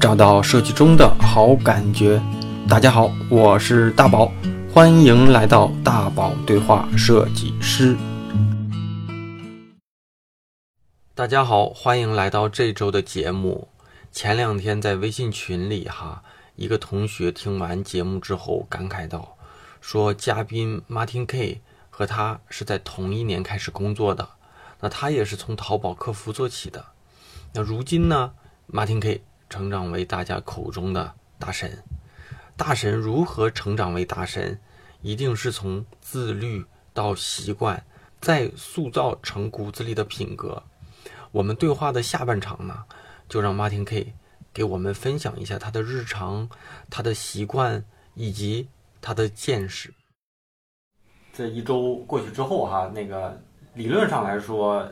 [0.00, 2.18] 找到设计中的好感觉。
[2.66, 4.32] 大家好，我是大宝，
[4.72, 7.94] 欢迎来到大宝对话设计师。
[11.14, 13.68] 大家好，欢迎来到这周的节目。
[14.10, 16.22] 前两天在微信群里哈，
[16.56, 19.36] 一个同学听完节目之后感慨道
[19.82, 21.60] ：“说嘉宾 Martin K
[21.90, 24.26] 和他是在同一年开始工作的，
[24.80, 26.86] 那他也是从淘宝客服做起的。
[27.52, 28.32] 那如今呢
[28.72, 31.82] ，Martin K 成长为大家口中的大神。
[32.56, 34.58] 大神如何成长为大神？
[35.02, 36.64] 一定是从自律
[36.94, 37.84] 到习惯，
[38.20, 40.62] 再塑造成骨子里的品格。”
[41.32, 42.84] 我们对话的下半场呢，
[43.28, 44.14] 就让 Martin K
[44.52, 46.48] 给我们分享一下他的日常、
[46.88, 48.68] 他的习惯以及
[49.00, 49.92] 他的见识。
[51.32, 53.40] 这一周过去之后哈，那个
[53.74, 54.88] 理论上来说。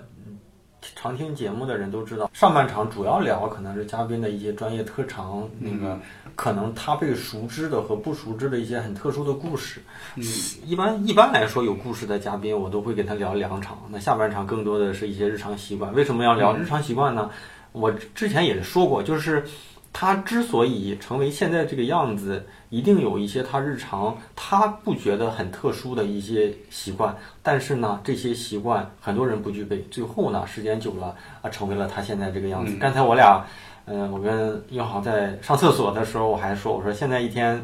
[0.80, 5.98] 常听节目的人都知道，上半场主要聊可能是嘉宾的一些专业特长，那个
[6.34, 9.80] 可能他被熟知的和不熟知的一些很特殊的故事。
[10.16, 10.24] 嗯，
[10.64, 13.78] 一般一般来说有故事的嘉宾，我都会给他聊两场。
[13.90, 15.94] 那下半场更多的是一些日常习惯。
[15.94, 17.30] 为什么要聊日常习惯呢？
[17.72, 19.44] 我之前也说过，就是。
[19.92, 32.76] 他之所以成为现在这个样子，一定有一些他日常他不觉得很特殊的一些习惯，但是呢，这些习惯很多人不具备，最后呢，时间久了啊，成为了他现在这个样子。
[32.76, 33.44] 刚才我俩，
[33.86, 37.60] 嗯，我跟英豪在上厕所的时候，我还说，我说现在一天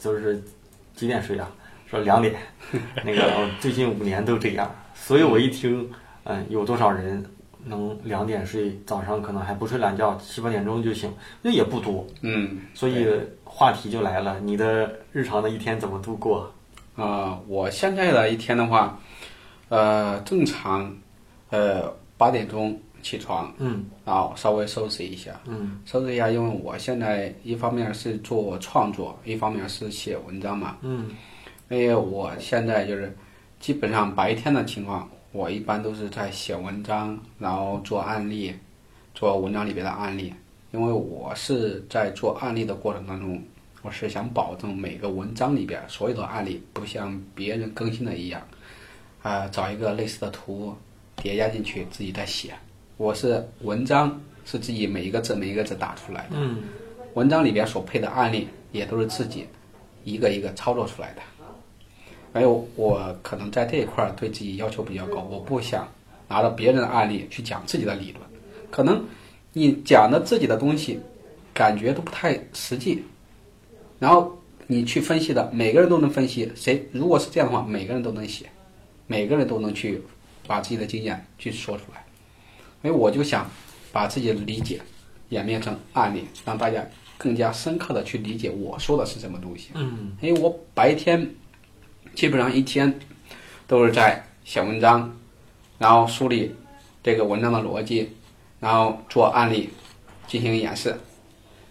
[0.00, 0.40] 就是
[0.94, 1.48] 几点睡啊？
[1.86, 2.36] 说两点。
[3.02, 5.90] 那个最近五年都这样，所以我一听，
[6.24, 7.24] 嗯，有多少人？
[7.64, 12.06] 能两点睡，早上可能还不睡懒觉，七八点钟就醒，那也不多。
[12.22, 13.06] 嗯，所以
[13.44, 16.52] 话题就来了，你的日常的一天怎么度过？
[16.96, 18.98] 啊，我现在的一天的话，
[19.68, 20.92] 呃，正常，
[21.50, 31.10] 呃，八点钟起床，嗯，然后稍微收拾一下，嗯，收拾一下，因为我现在一方面是做创作，一方面是写文章嘛，嗯，
[31.68, 33.16] 因为我现在就是
[33.60, 35.08] 基本上白天的情况。
[35.38, 38.52] 我一般都是在写文章，然后做案例，
[39.14, 40.34] 做文章里边的案例。
[40.72, 43.40] 因为我是在做案例的过程当中，
[43.82, 48.42] 我是想保证每个文章里边所有的案例不像别人更新的一样，
[49.22, 50.76] 啊，找一个类似的图
[51.14, 52.52] 叠加进去自己再写。
[52.96, 56.64] 我是文章是自己每一个字每一个字打出来的，嗯，
[57.14, 59.46] 文章里边所配的案例也都是自己
[60.02, 61.22] 一个一个操作出来的。
[62.32, 65.88] 还有我可能在这一块儿对自己要求比较高，我不想
[66.28, 68.22] 拿着别人的案例去讲自己的理论，
[68.70, 69.02] 可能
[69.54, 71.00] 你讲的自己的东西
[71.54, 73.02] 感觉都不太实际，
[73.98, 78.46] 然后你去分析的，每个人都能分析，谁如果是这样的话，每个人都能写，
[79.06, 80.00] 每个人都能去
[80.46, 82.04] 把自己的经验去说出来，
[82.82, 83.50] 所以我就想
[83.90, 84.78] 把自己的理解
[85.30, 89.70] 演变成案例，让大家更加深刻的去理解我说的是什么东西。
[89.74, 91.28] 嗯，因为我白天。
[92.18, 92.92] 基本上一天
[93.68, 95.16] 都是在写文章，
[95.78, 96.52] 然后梳理
[97.00, 98.10] 这个文章的逻辑，
[98.58, 99.70] 然后做案例
[100.26, 100.96] 进行演示，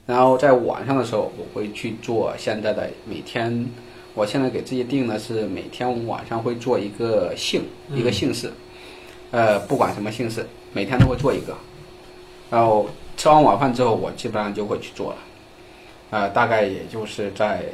[0.05, 3.67] 然后在晚上的时候我会去做现在的每天，
[4.13, 7.63] 我现在给自己定的是每天晚上会做一个姓
[7.93, 8.49] 一个姓氏，
[9.31, 11.53] 呃，不管什么姓氏，每天都会做一个，
[12.49, 12.87] 然后
[13.17, 15.17] 吃完晚饭之后，我基本上就会去做了，
[16.11, 17.65] 呃，大概也就是在。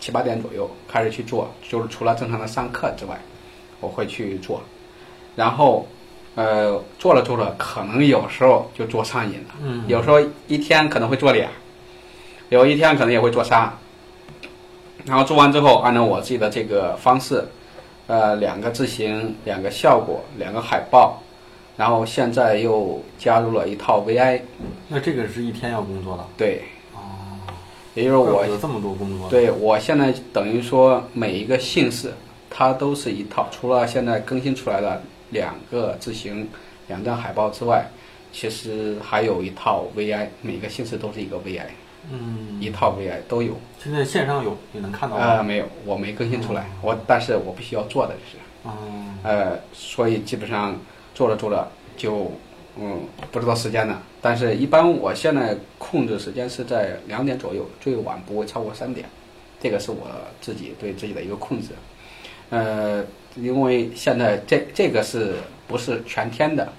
[0.00, 3.18] 七八点左右开始去做，就是除了正常的上课之外，
[3.80, 4.62] 我会去做，
[5.34, 5.86] 然后，
[6.34, 11.48] 呃，做了做了，可能有时候就做上瘾了，嗯，有时候一天可能会做俩，
[12.48, 13.72] 有一天可能也会做仨，
[15.04, 17.44] 然后做完之后，按照我自己的这个方式，
[18.06, 21.20] 呃，两个字形，两个效果，两个海报，
[21.76, 24.40] 然后现在又加入了一套 VI，
[24.88, 26.62] 那这个是一天要工作的，对。
[27.98, 32.12] 也就是我有这么多工作，对我现在等于说每一个姓氏，
[32.48, 33.48] 它都是一套。
[33.50, 36.48] 除了现在更新出来的两个字形、
[36.86, 37.86] 两张海报之外，
[38.32, 41.62] 其实还有一套 VI，每个姓氏都是一个 VI，
[42.12, 43.54] 嗯，一套 VI 都有。
[43.82, 45.24] 现在线上有，你能看到吗？
[45.24, 46.66] 呃，没有，我没更新出来。
[46.80, 48.72] 我但是我必须要做的是，哦，
[49.24, 50.78] 呃，所以基本上
[51.14, 52.30] 做着做着就。
[52.80, 53.00] 嗯，
[53.32, 59.08] 不知道时间呢，但是一般我现在控制时间是在两点左右，最晚不会超过三点，
[59.60, 60.08] 这个是我
[60.40, 61.68] 自己对自己的一个控制。
[62.50, 63.04] 呃，
[63.36, 65.34] 因为现在这这个是
[65.66, 66.72] 不是全天的？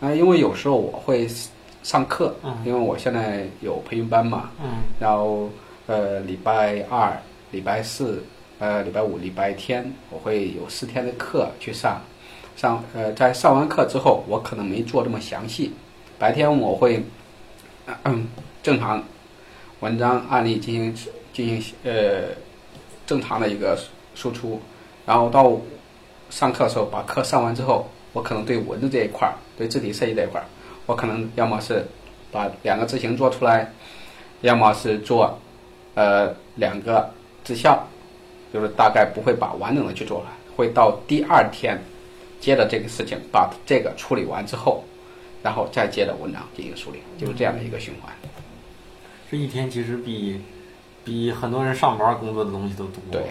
[0.00, 1.28] 啊，因为有时候我会
[1.82, 2.34] 上课，
[2.64, 5.50] 因为我现在有培训班嘛，嗯，然后
[5.86, 7.20] 呃礼拜二、
[7.50, 8.22] 礼拜四、
[8.58, 12.00] 呃礼拜五、礼拜天，我会有四天的课去上。
[12.56, 15.72] 上呃，在上完课之后，我可能没做这么详细。
[16.20, 17.02] 白天我会
[18.04, 18.28] 嗯
[18.62, 19.02] 正常
[19.80, 20.94] 文章案例进行
[21.32, 22.24] 进行呃
[23.06, 23.78] 正常的一个
[24.14, 24.60] 输出，
[25.06, 25.58] 然后到
[26.28, 30.44] 上课的时候把课上完之后，我可能对文字这一块儿，对字体设计这一块儿，
[30.84, 31.86] 我可能要么是
[32.30, 33.72] 把两个字形做出来，
[34.42, 35.38] 要么是做
[35.94, 37.10] 呃两个
[37.42, 37.82] 字效，
[38.52, 41.82] 就是大概不会把完整的去做了，会到第二天
[42.38, 44.84] 接着这个事情把这个处理完之后，
[45.42, 48.12] 然后再接着文章进行梳理，就是这样的一个循环。
[49.30, 50.40] 这一天其实比
[51.04, 53.02] 比很多人上班工作的东西都多。
[53.10, 53.22] 对，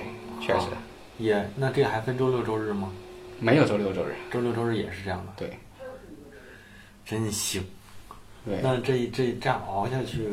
[0.41, 0.77] 确实啊
[1.17, 2.91] 也那这还分周六周日吗？
[3.39, 4.15] 没有周六周日。
[4.31, 5.33] 周六周日也是这样的。
[5.35, 5.59] 对，
[7.05, 7.63] 真行。
[8.45, 10.29] 对，那这这这样熬下去，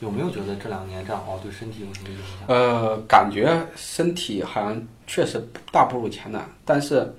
[0.00, 2.46] 有没有觉得这两年这样熬对身体有什么影响？
[2.46, 5.42] 呃，感觉身体好像确实
[5.72, 7.10] 大不如前了，但是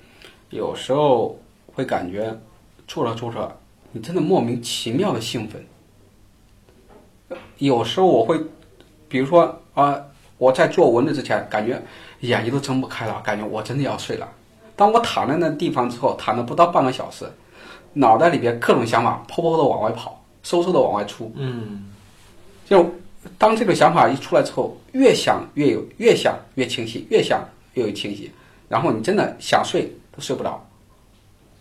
[0.51, 2.31] 有时候会感觉
[2.87, 3.57] 做着做着，
[3.91, 5.65] 你真的莫名其妙的兴奋。
[7.57, 8.39] 有时候我会，
[9.07, 9.99] 比如说啊、
[10.37, 11.81] 我在做文字之前，感觉
[12.19, 14.27] 眼睛都睁不开了，感觉我真的要睡了。
[14.75, 17.25] 当我躺在那地方之后，躺了不到半个小时，
[17.93, 21.31] 脑袋里边各种想法噗噗的往外跑，嗖嗖的往外出。
[21.35, 21.91] 嗯
[22.65, 22.91] 就
[23.37, 27.43] 当这个想法一出来之后，越想越有，越想越清晰，越想
[27.73, 28.31] 越有清晰，
[28.67, 30.65] 然后你真的想睡都睡不着，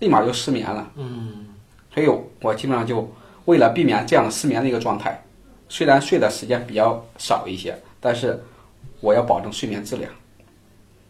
[0.02, 0.90] 立马就失眠了。
[0.96, 1.46] 嗯
[1.94, 2.08] 所以
[2.40, 3.08] 我基本上就
[3.44, 5.22] 为了避免这样的失眠的一个状态，
[5.68, 8.42] 虽然睡的时间比较少一些，但是
[9.00, 10.10] 我要保证睡眠质量，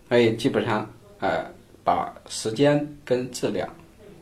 [0.09, 0.91] 所以基本上
[1.21, 1.47] 呃
[1.83, 3.69] 把时间跟质量，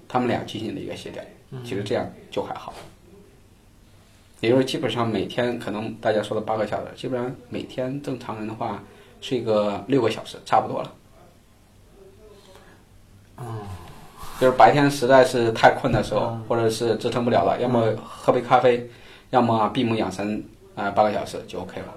[0.06, 1.22] 他们俩进行了一个协调，
[1.64, 2.72] 其实这样就还好。
[4.40, 8.82] 也就是基本上每天可能大家说的八个小时，基本上每天正常人的话
[9.20, 10.94] 睡个六个小时差不多了。
[14.40, 18.88] 就是白天实在是太困的时候，或者是支撑不了了，要么喝杯咖啡，
[19.28, 20.42] 要么闭目养神
[20.74, 21.94] 啊、半个小时就 OK 了。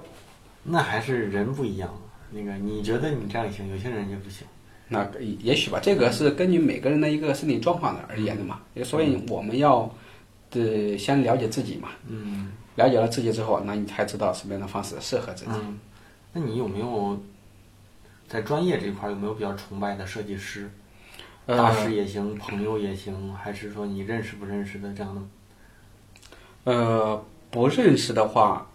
[0.63, 1.90] 那还是人不一样。
[2.31, 4.45] 那个你觉得你这样行，有些人就不行。
[4.90, 5.07] 那
[5.40, 8.60] 也许吧，这个是根据每个人的一个身体状况的而言的嘛。
[8.84, 9.89] 所以我们要
[10.51, 15.51] 呃先了解自己嘛，嗯了解了自己之后，那你才知道什么样的方式适合自己。
[15.54, 15.80] 嗯，
[16.34, 17.18] 那你有没有
[18.28, 20.69] 在专业这一块有没有比较崇拜的设计师？
[21.45, 26.72] 呃大师也行，朋友也行，还是说你认识不认识的这样的？
[26.72, 28.66] 呃，不认识的话，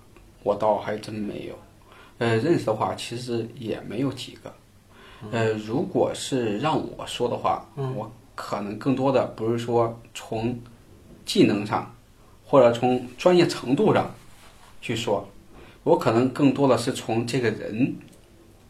[0.42, 1.58] 我倒还真没有。
[2.18, 4.52] 呃，认识的话，其实也没有几个。
[5.30, 10.58] 呃，如果是让我说的话，我可能更多的不是说从
[11.24, 11.94] 技能上，
[12.44, 14.10] 或者从专业程度上
[14.80, 15.26] 去说，
[15.84, 17.96] 我可能更多的是从这个人，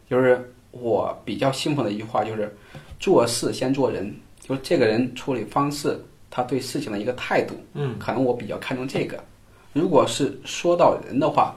[0.09, 2.55] 就是我比较信奉的一句话，就是
[2.99, 5.99] 做事先做人，就是这个人处理方式，
[6.29, 7.55] 他对事情的一个态度。
[7.73, 9.23] 嗯可能我比较看重这个。
[9.71, 11.55] 如果是说到人的话，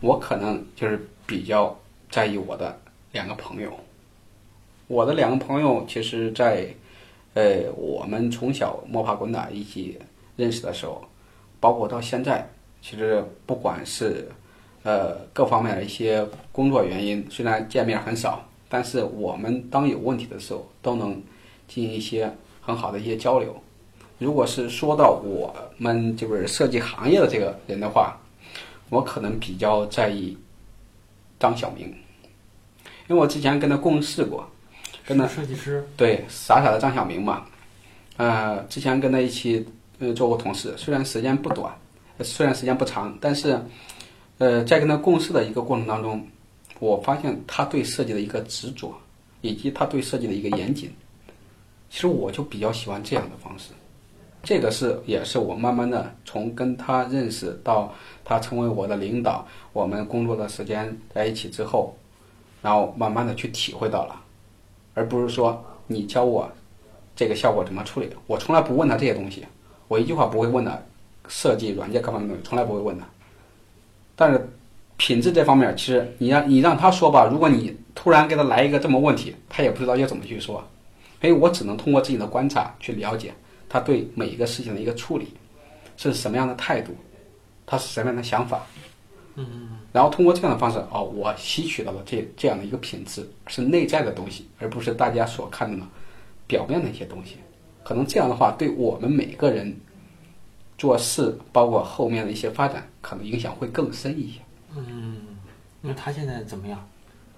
[0.00, 1.74] 我可能就是比较
[2.10, 2.78] 在意我的
[3.12, 3.72] 两个朋友。
[4.86, 6.66] 我的两个朋友，其实在，
[7.34, 9.98] 呃，我们从小摸爬滚打一起
[10.34, 11.04] 认识的时候，
[11.60, 12.48] 包括到现在，
[12.80, 14.26] 其实不管是
[14.82, 21.12] 呃各方面的一些工作原因，虽然见面很少，但是我们当有问题的时候，都能
[21.66, 23.54] 进行一些很好的一些交流。
[24.18, 28.16] 如果是说到我们就是设计行业的这个人的话，
[28.90, 30.36] 我可能比较在意
[31.38, 31.86] 张小明，
[33.06, 34.48] 因为我之前跟他共事过，
[35.06, 37.46] 跟他设计师，对傻傻的张小明嘛，
[38.16, 39.64] 呃，之前跟他一起
[40.00, 41.72] 呃做过同事，虽然时间不短，
[42.16, 43.62] 呃虽然时间不长，但是
[44.38, 46.26] 呃在跟他共事的一个过程当中，
[46.78, 48.94] 我发现他对设计的一个执着，
[49.40, 50.92] 以及他对设计的一个严谨，
[51.90, 53.70] 其实我就比较喜欢这样的方式。
[54.42, 57.92] 这个是也是我慢慢的从跟他认识到
[58.24, 61.96] 他成为我的领导，我们工作的时间在一起之后，
[62.62, 64.22] 然后慢慢的去体会到了。
[64.94, 66.50] 而不是说你教我
[67.16, 68.08] 这个效果怎么处理。
[68.28, 69.44] 我从来不问他这些东西，
[69.88, 70.80] 我一句话不会问他
[71.26, 73.04] 设计软件各方面东西，从来不会问他。
[74.14, 74.48] 但是
[74.98, 80.62] 品质这方面，其实你让你让他说吧，如果你突然给他来一个这么问题，他也不知道要怎么去说。
[81.20, 83.32] 所以我只能通过自己的观察去了解
[83.68, 85.34] 他对每一个事情的一个处理
[85.96, 86.94] 是什么样的态度，
[87.64, 88.66] 他是什么样的想法。
[89.36, 95.90] 嗯，然后通过这样的方式，哦，我吸取到了这这样的一个品质，是内在的东西，而不是大家所看到的
[96.46, 97.36] 表面的一些东西。
[97.84, 99.74] 可能这样的话，对我们每个人
[100.76, 104.40] 做事，包括后面的一些发展，可能影响会更深一些。
[105.80, 106.88] 那他现在怎么样？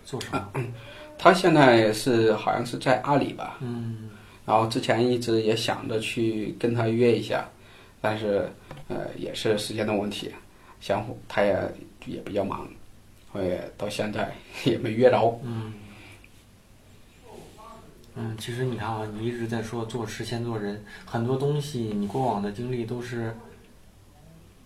[0.05, 0.51] 做什么？
[1.19, 4.09] 他现在是好像是在阿里吧，嗯
[4.47, 7.47] 然后之前一直也想着去跟他约一下，
[8.01, 8.51] 但是
[8.89, 10.33] 呃，也是时间的问题，
[10.81, 11.57] 相互他也
[12.07, 12.67] 也比较忙，
[13.33, 15.39] 我也到现在 也没约着。
[15.45, 15.73] 嗯，
[18.17, 23.37] 嗯，其实你看啊，你一直在说做事先做人，很多东西你过往的经历都是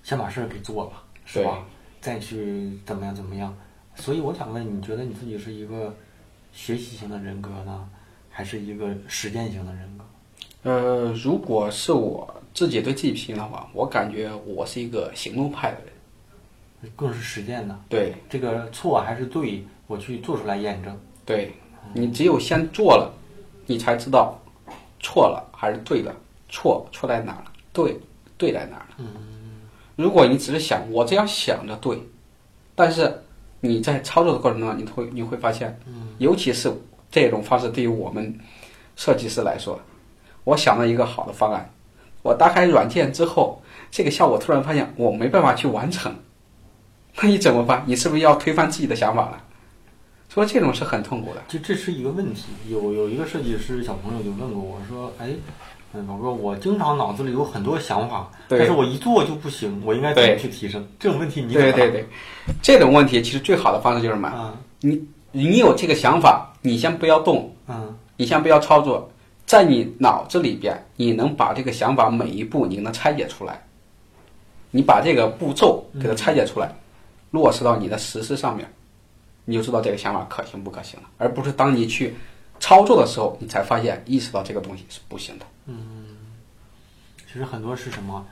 [0.04, 0.93] 先把事儿给做了，
[1.26, 1.62] 是吧？
[2.05, 3.57] 再去怎么样怎么样。
[3.97, 5.95] 所以我想问，你觉得你自己是一个
[6.53, 7.89] 学习型的人格呢，
[8.29, 10.05] 还是一个实践型的人格？
[10.71, 15.79] 呃，如果是我自己对自己评的话，我感觉我是一个行动派的
[16.83, 17.81] 人，更是实践的。
[17.89, 20.95] 对这个错还是对，我去做出来验证。
[21.25, 21.55] 对，
[21.95, 23.11] 你只有先做了，
[23.65, 24.39] 你才知道
[25.01, 26.15] 错了还是对的，
[26.51, 27.99] 错错在哪儿了，对
[28.37, 29.07] 对在哪儿了。
[29.97, 31.99] 如果你只是想我这样想着对，
[32.75, 33.23] 但是
[33.61, 35.79] 你在操作的过程中，你会你会发现，
[36.19, 36.73] 尤其是
[37.11, 38.39] 这种方式对于我们
[38.97, 39.81] 设计师来说，
[40.45, 41.71] 我想了一个好的方案，
[42.23, 46.15] 我打开软件之后，这个效果突然发现我没办法去完成，
[47.17, 47.85] 那你怎么办？
[47.87, 49.41] 你是不是要推翻自己的想法了？
[50.29, 51.41] 所以这种是很痛苦的。
[51.47, 52.47] 就这是一个问题。
[52.69, 55.31] 有有一个设计师小朋友就问过我说：“哎，
[55.95, 60.87] 嗯，宝哥，我经常脑子里有很多想法，但是我一做就不行，我应该怎么去提升？
[60.99, 62.07] 这种问题你对对对，
[62.61, 64.29] 这种问题其实最好的方式就是什么？
[64.29, 67.97] 啊你你有这个想法，你先不要动，嗯。
[68.17, 69.11] 你先不要操作，
[69.45, 73.61] 在你脑子里边，你能把这个想法每一步你能拆解出来，
[74.71, 76.73] 你把这个步骤给它拆解出来，
[77.33, 78.73] 落实到你的实施上面，
[79.45, 82.15] 你就知道这个想法可行不可行了，而不是当你去
[82.61, 85.45] 操作的时候，你才发现意识到这个东西是不行的。
[87.26, 88.26] 其实很多是什么？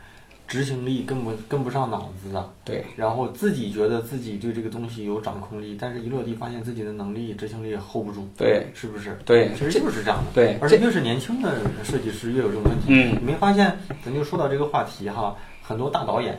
[0.49, 9.19] 执行力跟不跟不上脑子的，对然后自己觉得自己对这个东西有掌控力，但是一落地发现自己的能力、执行力 hold 不住，对是不是？
[9.25, 10.31] 对其实就是这样的。
[10.35, 12.89] 对而且越是年轻的设计师越有这种问题。
[12.89, 13.75] 嗯你没发现？
[14.05, 16.39] 咱就说到这个话题哈，很多大导演，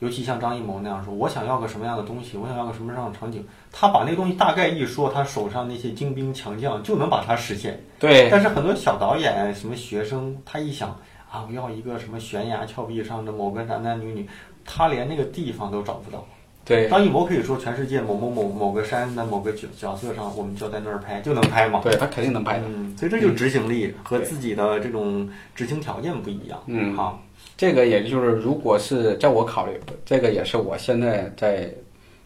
[0.00, 7.80] 尤其像张艺谋那样说，我想要个什么样的东西，我想要个什么样的场景，他把那东西大概一说，他手上那些精兵强将就能把它实现。
[7.98, 10.88] 对但是很多小导演、什么学生，他一想
[11.30, 14.28] 啊，我要一个什么悬崖峭壁上的某个男男女女，
[14.64, 16.24] 他连那个地方都找不到。
[16.62, 21.80] 对张艺谋可以说全世界某某某某个山的某个角角色上，我们就在那儿拍，就能拍嘛。
[21.82, 22.64] 对，他肯定能拍的。
[22.68, 26.62] 嗯，所以这就是执行力和自己的这种执行条件不一样。
[26.66, 27.20] 嗯好，
[27.60, 31.70] 这个也就是，如果是在我考虑，这个也是我现在在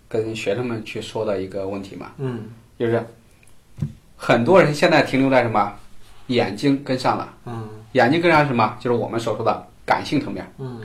[0.08, 2.44] 跟学生们去说的一个问题嘛，嗯。
[2.78, 3.04] 就是
[4.16, 5.72] 很多人现在停留在什么，
[6.28, 7.68] 眼睛跟上了，嗯。
[7.94, 8.76] 眼睛跟上是什么？
[8.78, 10.48] 就是我们所说的感性层面。
[10.58, 10.80] 嗯。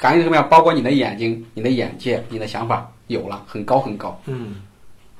[0.00, 4.16] 感性层面包括你的眼睛、你的眼界、你的想法有了很高很高。
[4.26, 4.62] 嗯，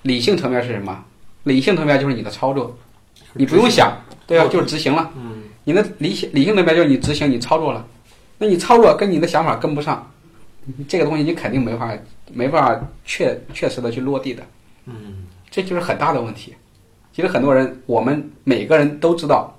[0.03, 1.05] 理性层面是什么？
[1.43, 2.79] 理性层面就是你的操作，
[3.33, 3.93] 你不用想，
[4.25, 5.11] 对啊，就是执行了。
[5.17, 5.43] 嗯。
[5.65, 7.85] 你的理性理性层面就是你执行，你操作了，
[8.43, 10.11] 那你操作跟你的想法跟不上，
[10.89, 11.93] 这个东西你肯定没法
[12.33, 14.43] 没办法确确实的去落地的，
[14.87, 16.55] 嗯这就是很大的问题。
[17.13, 19.55] 其实很多人，我们每个人都知道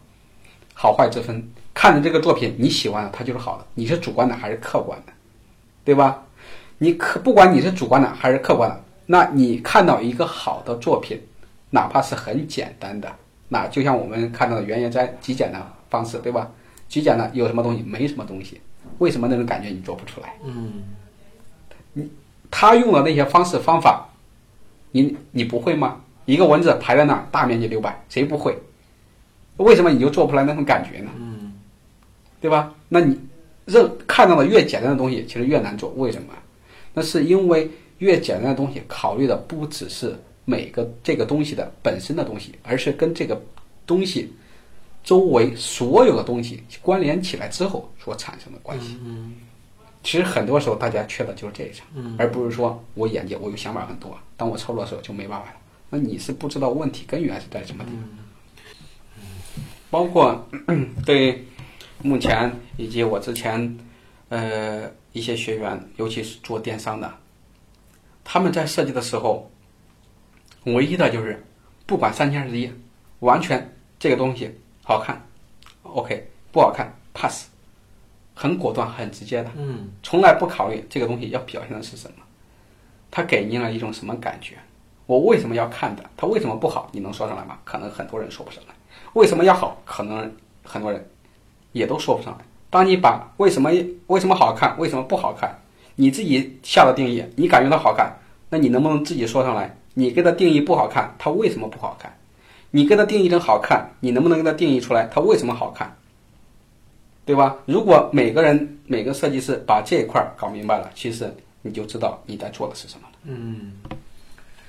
[0.74, 5.14] 好坏之分，看着这个作品你喜欢的，它就是好的，你是主观的还是客观的，
[5.86, 6.24] 对吧？
[6.80, 11.22] 你可不管你是主观的还是客观的，那你看到一个好的作品，
[11.70, 13.14] 哪怕是很简单的，
[13.50, 16.50] 那就像我们看到的原研哉极简的方式，对吧？
[16.88, 17.84] 极简的有什么东西？
[17.84, 18.60] 没什么东西，
[19.00, 20.34] 为什么那种感觉你做不出来？
[20.46, 20.84] 嗯
[21.94, 22.10] 你
[22.50, 24.08] 他用的那些方式方法，
[24.92, 26.02] 你你不会吗？
[26.26, 28.58] 一个文字排在那儿，大面积留白，谁不会？
[29.58, 31.12] 为什么你就做不出来那种感觉呢？
[31.18, 31.54] 嗯
[32.40, 32.74] 对吧？
[32.90, 33.20] 那你
[33.66, 36.34] 认看到的越简单的东西，其实越难做，为什么？
[36.94, 37.70] 那是因为
[38.00, 43.40] 越简单的东西，考虑的不只是每个这个东西的本身的东西，而是跟这个
[43.86, 44.34] 东西
[45.04, 48.98] 周围所有的东西关联起来之后所产生的关系。
[49.04, 49.36] 嗯
[50.04, 55.56] 其实很多时候大家缺的就是这一层，嗯而不是说我眼界我有想法很多，当我操作的时候就没办法了。
[55.92, 58.00] 那你是不知道问题根源是在什么地方。
[59.92, 60.48] 包括
[61.06, 61.46] 对
[62.02, 63.78] 目前以及我之前
[64.30, 67.14] 呃一些学员，尤其是做电商的，
[68.24, 69.52] 他们在设计的时候，
[70.64, 71.46] 唯一的就是
[71.86, 72.72] 不管三七二十一，
[73.20, 74.50] 完全这个东西
[74.92, 75.22] 好看
[75.84, 77.48] ，OK，不好看 pass，
[78.36, 79.50] 很果断很直接的。
[79.56, 82.24] 嗯从来不考虑这个东西要表现的是什么，
[83.10, 84.56] 它给您了一种什么感觉？
[85.06, 86.04] 我为什么要看的？
[86.18, 86.90] 它为什么不好？
[86.92, 87.58] 你能说上来吗？
[87.64, 88.74] 可能很多人说不上来。
[89.14, 89.82] 为什么要好？
[89.86, 90.30] 可能
[90.64, 91.10] 很多人
[91.72, 92.46] 也都说不上来。
[92.70, 93.72] 当你把为什么
[94.08, 95.60] 为什么好看，为什么不好看，
[95.96, 98.14] 你自己下了定义，你感觉到好看，
[98.50, 99.78] 那你能不能自己说上来？
[99.94, 102.18] 你给它定义不好看，它为什么不好看？
[102.72, 105.96] 你给它定义成好看，你能不能给它定义出来它为什么好看？
[107.24, 107.56] 对吧？
[107.66, 113.18] 如果每个人每个设计师把这一块儿搞明白了，其实你就知道你在做的是什么了。
[113.26, 113.74] 嗯，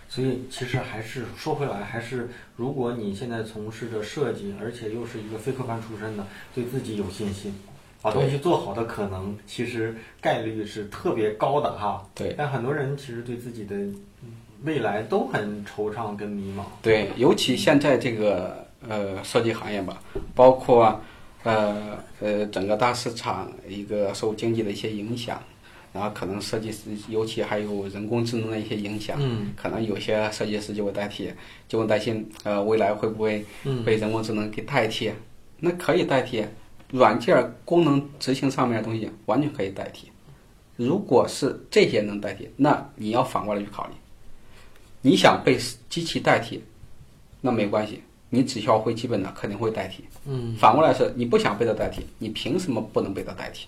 [0.09, 7.52] 所以其实还是说回来，还是如果你现在从事着设计，而且又是一个非科班出身的，对自己有信心，
[8.02, 12.06] 把东西做好的可能其实概率是特别高的哈。
[12.14, 13.75] 对但很多人其实对自己的
[14.64, 16.62] 未来都很惆怅跟迷茫。
[16.81, 20.00] 对，尤其现在这个呃设计行业吧，
[20.35, 21.00] 包括
[21.42, 25.42] 呃呃整个大市场一个受经济的一些影响，
[25.92, 31.33] 然后可能设计师，尤其还有人工智能的一些影响，嗯可能有些设计师就会代替，
[31.69, 35.12] 就会担心呃未来会不会嗯被人工智能给代替？
[35.59, 36.45] 那可以代替，
[36.90, 40.09] 软件功能执行上面的东西完全可以代替。
[40.76, 43.92] 如果是这些能代替，那你要反过来去考虑，
[45.02, 45.59] 你想被
[45.90, 46.62] 机器代替，
[47.40, 50.04] 那没关系，你只需要会基本的肯定会代替。
[50.25, 53.66] 嗯反过来是你不想被它代替，你凭什么不能被它代替？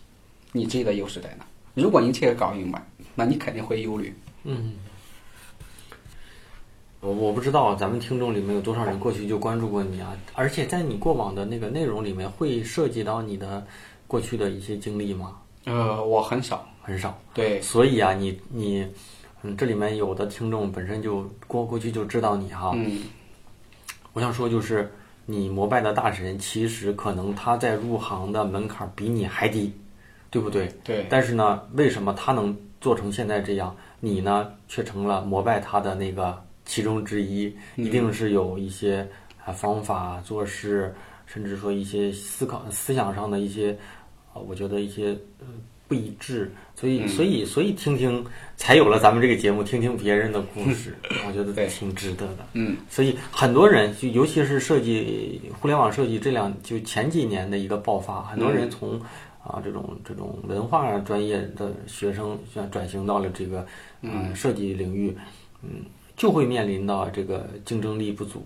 [0.52, 1.44] 你自己的优势在哪？
[1.74, 2.80] 如果你这个搞明白，
[3.14, 4.14] 那你肯定会忧虑。
[4.44, 4.74] 嗯。
[7.00, 13.66] 我我不知道咱们听众里面有多少人过去就关注过你啊，而且在你过往的那个内容里面会涉及到你的
[14.06, 15.36] 过去的一些经历吗？
[15.66, 17.20] 呃，我很少，很少。
[17.34, 18.86] 对，所以啊，你你，
[19.44, 22.72] 嗯，这里面有的听众本身就过过去就知道你哈。
[22.74, 23.02] 嗯，
[24.14, 24.90] 我想说就是，
[25.26, 29.70] 你膜拜的大神，其实可能他在入行的门槛比你还低，
[30.30, 30.66] 对不对？
[30.82, 37.54] 对，但是呢，为什么他能做成现在这样，你呢却成了膜拜他的那个其中之一？
[37.76, 39.06] 一定是有一些
[39.44, 40.94] 啊方法做事，
[41.26, 43.76] 甚至说一些思考思想上的一些，
[44.32, 45.08] 啊，我觉得一些
[45.40, 45.46] 呃
[45.88, 46.52] 不一致。
[46.76, 48.24] 所以，所以，所以听听
[48.56, 50.94] 才有了咱们这个节目，听听别人的故事，
[51.26, 52.46] 我觉得挺值得的。
[52.54, 59.00] 嗯，所以很多人，就尤其是设计互联网设计这两就前几年的一个爆发，很多人从
[59.42, 63.64] 啊这种这种文化专业的学生转转型到了这个
[64.02, 64.34] 嗯。
[64.34, 65.16] 设计领域，
[65.62, 65.84] 嗯，
[66.16, 68.44] 就会面临到这个竞争力不足，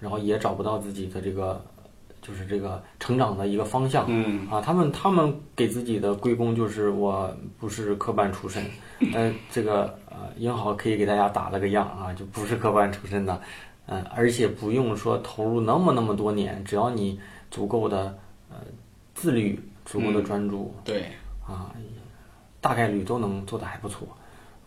[0.00, 1.62] 然后也找不到自己的这个
[2.28, 4.04] 就是这个成长的一个方向。
[4.08, 8.62] 嗯啊，他们他们给自己的归功就是我不是科班出身，
[9.14, 13.40] 呃，这个呃英豪可以给大家打了个样啊，就不是科班出身的，
[13.86, 17.18] 嗯、而且不用说投入那么那么多年，只要你
[17.50, 18.18] 足够的
[18.50, 18.56] 呃
[19.14, 21.06] 自律，足够的专注、对，
[21.46, 21.72] 啊，
[22.60, 24.06] 大概率都能做得还不错。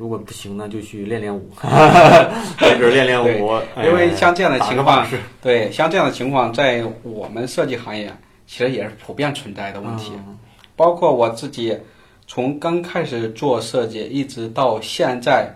[0.01, 1.47] 如果不行呢，就去练练舞，
[2.59, 3.51] 没准练练舞。
[3.75, 5.05] 哎因为像这样的情况
[5.39, 8.11] 对，像这样的情况，在我们设计行业
[8.47, 10.13] 其实也是普遍存在的问题。
[10.15, 10.39] 嗯
[10.75, 11.77] 包括我自己，
[12.25, 15.55] 从刚开始做设计，一直到现在，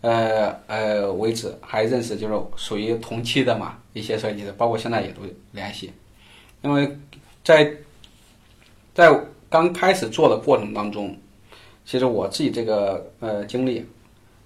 [0.00, 5.92] 呃呃为止，还认识就是属于同期的嘛一些设计师，包括现在也都联系。
[6.62, 6.90] 因为
[7.44, 7.70] 在
[8.94, 9.14] 在
[9.50, 11.14] 刚开始做的过程当中，
[11.84, 13.84] 其实我自己这个呃经历，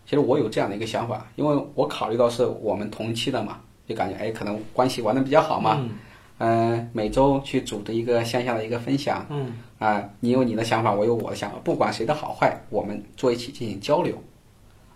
[0.05, 5.91] 其实我有这样的一个想法，因为我考虑到是我们同期的嘛，就感觉哎可能关系玩的比较好嘛，嗯
[6.39, 14.15] 嗯、每周去组织一个线下的一个分享，嗯啊，你有你的想法，我有我的想法，不管谁的好坏，我们坐一起进行交流。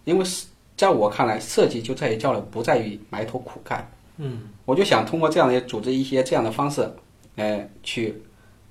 [0.05, 3.87] 因为是在我看来，设计就在于交流，不在于埋头苦干。
[4.17, 6.91] 嗯我就想通过这样的组织一些这样的方式，
[7.37, 8.15] 呃，去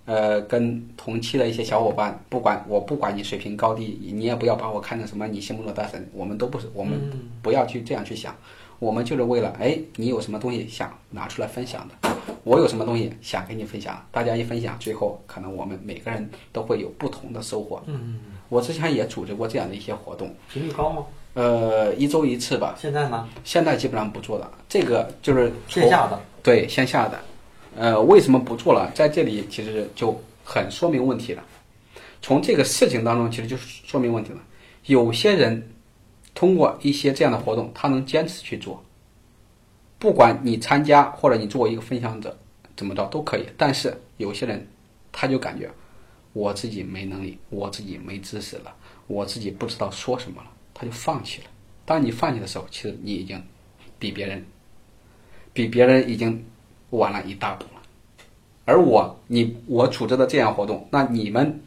[0.09, 8.35] 呃跟同期的一些小伙伴，不管我不管你水平高低，你也不要把我看成什么你心目中的大神，我们都不是，我们嗯不要去这样去想，
[8.79, 12.09] 我们就是为了哎，你有什么东西想拿出来分享的，
[12.43, 17.79] 我有什么东西想跟你分享，大家一分享，最后可能我们每个人都会有不同的收获。
[17.85, 18.19] 嗯，
[18.49, 21.05] 我之前也组织过这样的一些活动，频率高吗？
[21.35, 23.29] 呃，一周一次吧，现在呢？
[23.43, 24.49] 现在基本上不做了。
[24.67, 26.19] 这个就是线下的。
[26.41, 27.19] 对线下的，
[27.79, 28.91] 呃，为什么不做了？
[28.93, 31.41] 在这里其实就很说明问题了。
[32.21, 34.39] 从这个事情当中，其实就说明问题了。
[34.87, 35.65] 有些人
[36.35, 38.83] 通过一些这样的活动，他能坚持去做，
[39.97, 42.37] 不管你参加或者你作为一个分享者，
[42.75, 43.45] 怎么着都可以。
[43.55, 44.67] 但是有些人
[45.13, 45.71] 他就感觉
[46.33, 48.75] 我自己没能力，我自己没知识了，
[49.07, 51.47] 我自己不知道说什么了，他就放弃了。
[51.85, 53.41] 当你放弃的时候，其实你已经
[53.97, 54.45] 比别人
[55.53, 56.43] 比别人已经
[56.91, 57.81] 晚了一大步了。
[58.65, 61.59] 而我，你我组织的这样活动，那你们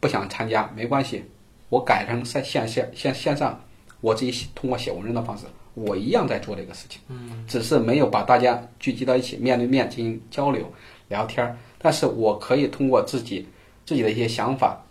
[0.00, 1.24] 不想参加没关系，
[1.68, 3.60] 我改成在线线线线上，
[4.00, 7.00] 我自己通过写文章的方式，我一样在做这个事情。
[7.08, 10.68] 嗯，只是没有把大家聚集到一起，面对面进行交流
[11.08, 11.56] 聊天儿。
[11.78, 13.46] 但是我可以通过自己
[13.86, 14.82] 自己的一些想法，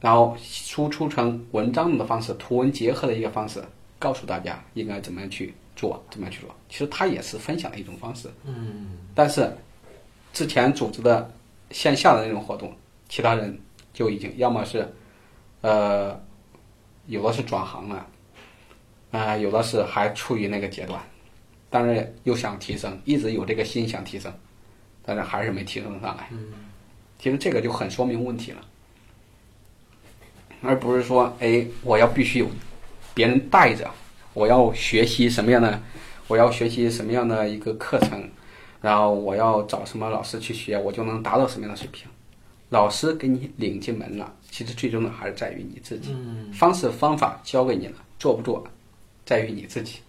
[0.00, 3.64] 然后输出成文章的方式，图文结合的一个方式，
[3.98, 6.54] 告诉大家应该怎么样去做，怎么样去做。
[6.68, 8.28] 其实它也是分享的一种方式。
[8.44, 9.50] 嗯但是
[10.32, 11.30] 之前组织的
[11.70, 12.74] 线下的那种活动，
[13.08, 13.58] 其他人
[13.92, 14.92] 就已经要么是，
[15.60, 16.20] 呃，
[17.06, 18.06] 有的是转行了，
[19.12, 21.00] 啊、有的是还处于那个阶段，
[21.70, 24.32] 但是又想提升，一直有这个心想提升，
[25.04, 26.28] 但是还是没提升上来。
[26.32, 26.52] 嗯
[27.16, 28.60] 其实这个就很说明问题了，
[30.60, 32.46] 而不是说，哎，我要必须有
[33.14, 33.90] 别人带着，
[34.34, 35.80] 我要学习什么样的，
[36.26, 38.28] 我要学习什么样的一个课程，
[38.82, 42.06] 然后我要找什么老师去学，我就能达到什么样的水平。
[42.70, 46.10] 老师给你领进门了，其实最终的还是在于你自己。
[46.12, 48.66] 嗯方式方法教给你了，做不做，
[49.24, 50.00] 在于你自己。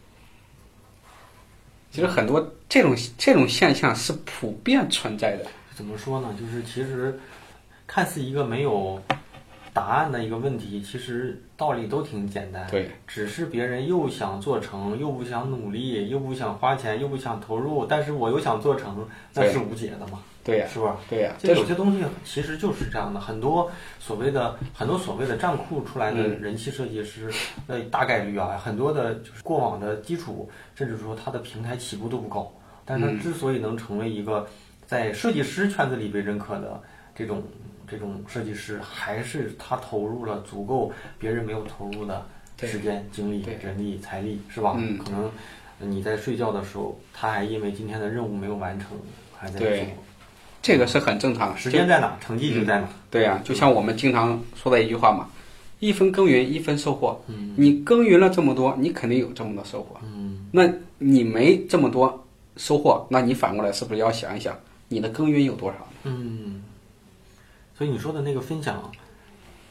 [1.92, 5.46] 其实很多这种这种现象是普遍存在的。
[5.76, 6.36] 怎么说呢？
[6.40, 7.20] 就是其实
[7.86, 9.00] 看似一个没有
[9.76, 12.66] 答案的一个问题，其实道理都挺简单。
[12.72, 20.96] 对，只是别人又想做成，又不想努力，又不想花钱，又不想投入，但是我又想做成，那是无解的嘛，对呀、是吧？
[21.10, 26.42] 对呀、这有些东西其实就是这样的，很多所谓的很多所谓的站库出来的嗯。
[26.42, 27.30] 人气设计师，
[27.68, 32.50] 呃，大概率啊，很多的就是过往的基础，甚至说他的平台起步都不高，
[32.86, 33.20] 但是他嗯。
[33.20, 34.48] 之所以能成为一个
[34.86, 36.82] 在设计师圈子里被认可的
[37.14, 37.44] 这种
[37.96, 42.26] 这种设计师，还是他投入了足够别人没有投入的
[42.60, 44.76] 时间、精力、人力、财力，是吧？
[44.78, 45.32] 嗯可能
[45.80, 48.90] 你在睡觉的时候，他还因为今天的任务没有完成，
[49.34, 49.88] 还在对做。
[50.62, 51.58] 这个是很正常。
[51.58, 52.90] 时间在哪，成绩就在哪。
[53.10, 55.30] 对呀、就像我们经常说的一句话嘛，
[55.80, 57.18] 一分耕耘一分收获。
[57.28, 59.96] 嗯你耕耘了这么多，你肯定有这么多收获。
[60.04, 62.26] 嗯那你没这么多
[62.58, 64.54] 收获，那你反过来是不是要想一想，
[64.90, 65.88] 你的耕耘有多少？
[66.04, 66.55] 嗯，
[67.78, 68.92] 所以你说的那个分享，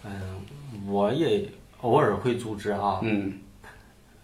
[0.05, 0.13] 嗯、
[0.87, 1.49] 我也
[1.81, 3.33] 偶尔会组织啊，嗯，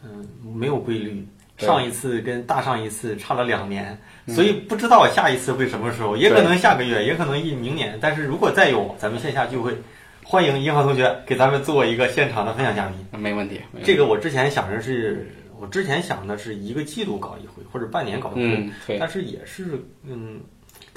[0.05, 1.27] 嗯，没有规律。
[1.57, 7.99] 上一次跟大上一次差了两年，所以不知道下一次会什么时候，也可能下个月，也可能一明年。
[8.01, 9.77] 但是如果再有，咱们线下聚会，
[10.25, 13.21] 欢迎银行同学给咱们做一个现场的分享嘉宾。
[13.21, 13.61] 没问题。
[13.75, 20.41] 问题这个我之前想着是，我之前想的是一个季度搞一回，或者半年搞一回，嗯，但是也是嗯，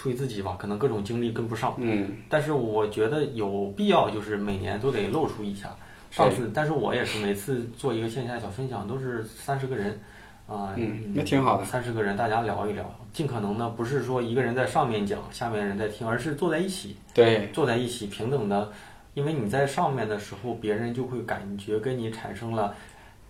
[0.04, 1.74] 出于自己吧，可能各种精力跟不上。
[1.78, 5.74] 嗯，但是我觉得有必要，就是每年都得露出一下。
[6.12, 9.98] 上次，但是我也是每次做一个线下小分享，都是三十个人，
[10.46, 18.70] 啊、嗯那挺好的三十个人大家聊一聊，尽可能的不是说一个人在上面讲，下面人在听，而是坐在一起，对，坐在一起平等的，
[19.14, 22.76] 因为你在上面的时候，别人就会感觉跟你产生了。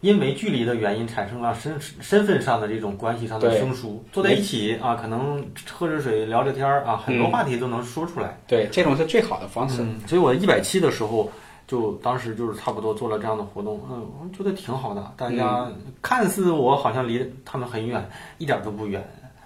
[0.04, 4.04] 因为距离的原因，产生了身身份上的这种关系上的生疏。
[4.12, 8.38] 坐在一起啊，可能喝着水聊着天儿啊，很多嗯话题都能说出来。
[8.46, 9.82] 对，这种是最好的方式。
[9.82, 11.32] 嗯，所以我一百七的时候，
[11.66, 15.14] 就当时就是差不多做了这样的活动，嗯，我觉得挺好的。
[15.16, 18.06] 大家看似我好像离他们很远，
[18.38, 19.02] 一点都不远，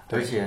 [0.10, 0.44] 而且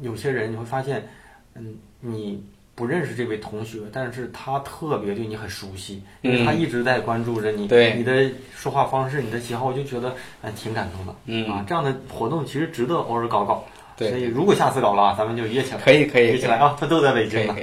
[0.00, 1.08] 有些人你会发现，
[1.54, 2.42] 嗯，你
[2.80, 11.14] 不认识这位同学，但是他特别对你很熟悉，因为他一直在关注着你，对你的说话方式、你的喜好，我就觉得哎挺感动的。
[11.26, 13.62] 嗯啊，这样的活动其实值得偶尔搞搞。
[13.98, 17.54] 对所以如果下次搞了啊，咱们就约起来，可以，可以，约起来啊，他都在北京呢。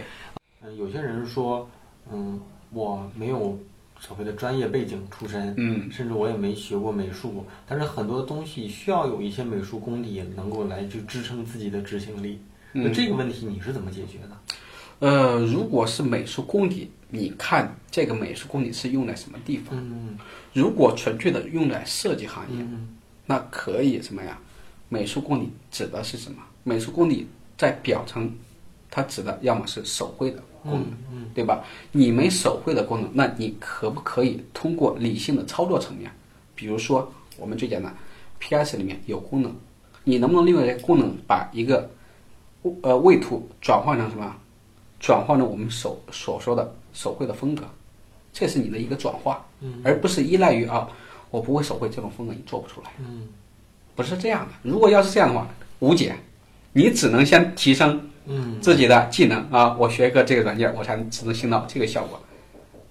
[0.62, 1.68] 嗯，有些人说，
[2.14, 3.58] 嗯，我没有
[4.00, 12.40] 所谓的专业背景出身，嗯，甚至我也没学过美术，但是很多东西需要有一些美术功底能够来去支撑自己的执行力。
[12.72, 14.38] 那嗯这个问题你是怎么解决的？
[15.00, 19.78] 呃，如果是美术功底，你看这个美术功底是用在什么地方？
[19.78, 20.18] 嗯
[20.54, 22.66] 如果纯粹的用在设计行业，
[23.28, 24.40] 那可以什么呀？
[24.90, 26.38] 美术功底指的是什么？
[26.64, 28.34] 美术功底在表层，
[28.90, 30.90] 它指的要么是手绘的功能，
[31.36, 31.64] 对吧？
[31.92, 36.10] 你没手绘的功能，那你可不可以通过理性的操作层面，
[36.56, 37.96] 比如说我们最简单
[38.40, 39.54] ，PS 里面有功能，
[40.04, 41.88] 你能不能利用这个功能把一个
[42.82, 44.36] 呃位图转换成什么？
[45.00, 47.64] 转换成我们手所说的手绘的风格，
[48.34, 50.88] 这是你的一个转化，嗯而不是依赖于啊，
[51.30, 52.92] 我不会手绘这种风格，你做不出来。
[53.00, 53.28] 嗯
[53.96, 54.54] 不是这样的。
[54.62, 55.48] 如果要是这样的话，
[55.80, 56.16] 无解，
[56.74, 62.22] 你只能先提升嗯自己的技能啊，我学个这个软件，我才能只能行到这个效果，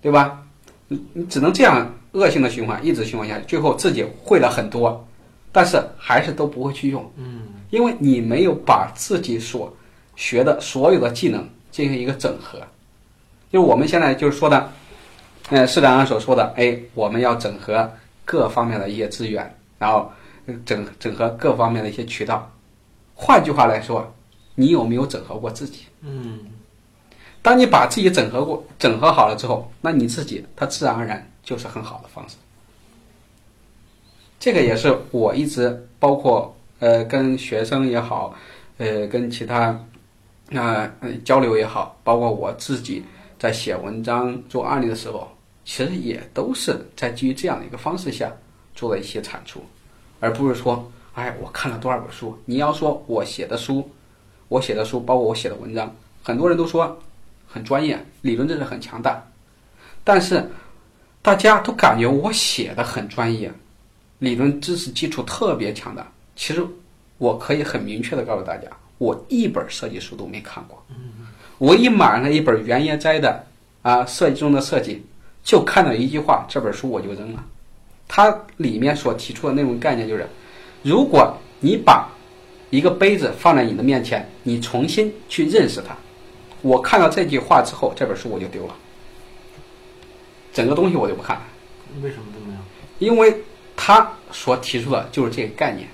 [0.03, 0.43] 对吧？
[0.89, 5.07] 你你只能这样恶性的循环，一直循环下去，最后自己会了很多，
[5.53, 9.73] 但是还是都不会去用，嗯因为你没有把自己所
[10.15, 12.59] 学的所有的技能进行一个整合。
[13.53, 14.73] 就我们现在就是说的，
[15.51, 17.93] 呃，市长所说的，哎，我们要整合
[18.25, 20.11] 各方面的一些资源，然后
[20.47, 22.51] 呃整整合各方面的一些渠道。
[23.15, 24.11] 换句话来说，
[24.55, 25.83] 你有没有整合过自己？
[26.01, 26.47] 嗯
[27.43, 32.37] 当你把自己整合过、整合好了之后，那你自己它自然而然就是很好的方式。
[34.41, 38.35] 这个也是我一直包括呃跟学生也好，
[38.79, 39.79] 呃跟其他
[40.49, 43.03] 那、呃、交流也好，包括我自己
[43.39, 45.29] 在写文章做案例的时候，
[45.65, 48.33] 其实也都是在基于这样的一个方式下
[48.75, 49.61] 做了一些产出，
[50.21, 52.39] 而不是说，哎，我看了多少本书。
[52.45, 53.89] 你要说我写的书，
[54.49, 56.97] 我写的书，包括我写的文章，很多人都说
[57.49, 59.21] 很专业，理论知识很强大，
[60.05, 60.49] 但是
[61.23, 63.53] 大家都感觉我写的很专业，
[64.21, 66.07] 理论知识基础特别强大。
[66.37, 66.65] 其实
[67.19, 70.85] 我可以很明确的告诉大家，我一本设计书都没看过。
[71.59, 73.45] 我一买了一本原野斋的
[73.83, 75.05] 啊设计中的设计，
[75.43, 77.45] 就看到一句话，这本书我就扔了。
[78.09, 80.29] 它里面所提出的那种概念就是，
[80.83, 82.09] 如果你把
[82.71, 85.97] 一个杯子放在你的面前，你重新去认识它，
[86.63, 88.75] 我看到这句话之后，这本书我就丢了，
[90.53, 91.43] 整个东西我就不看了。
[92.03, 92.63] 为什么这么样？
[92.99, 93.35] 因为
[93.75, 95.89] 他所提出的就是这个概念，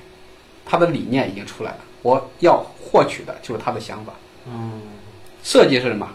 [0.65, 4.13] 他的理念已经出来了，我要获取的就是他的想法。
[4.47, 4.83] 嗯
[5.43, 6.09] 设计是什么？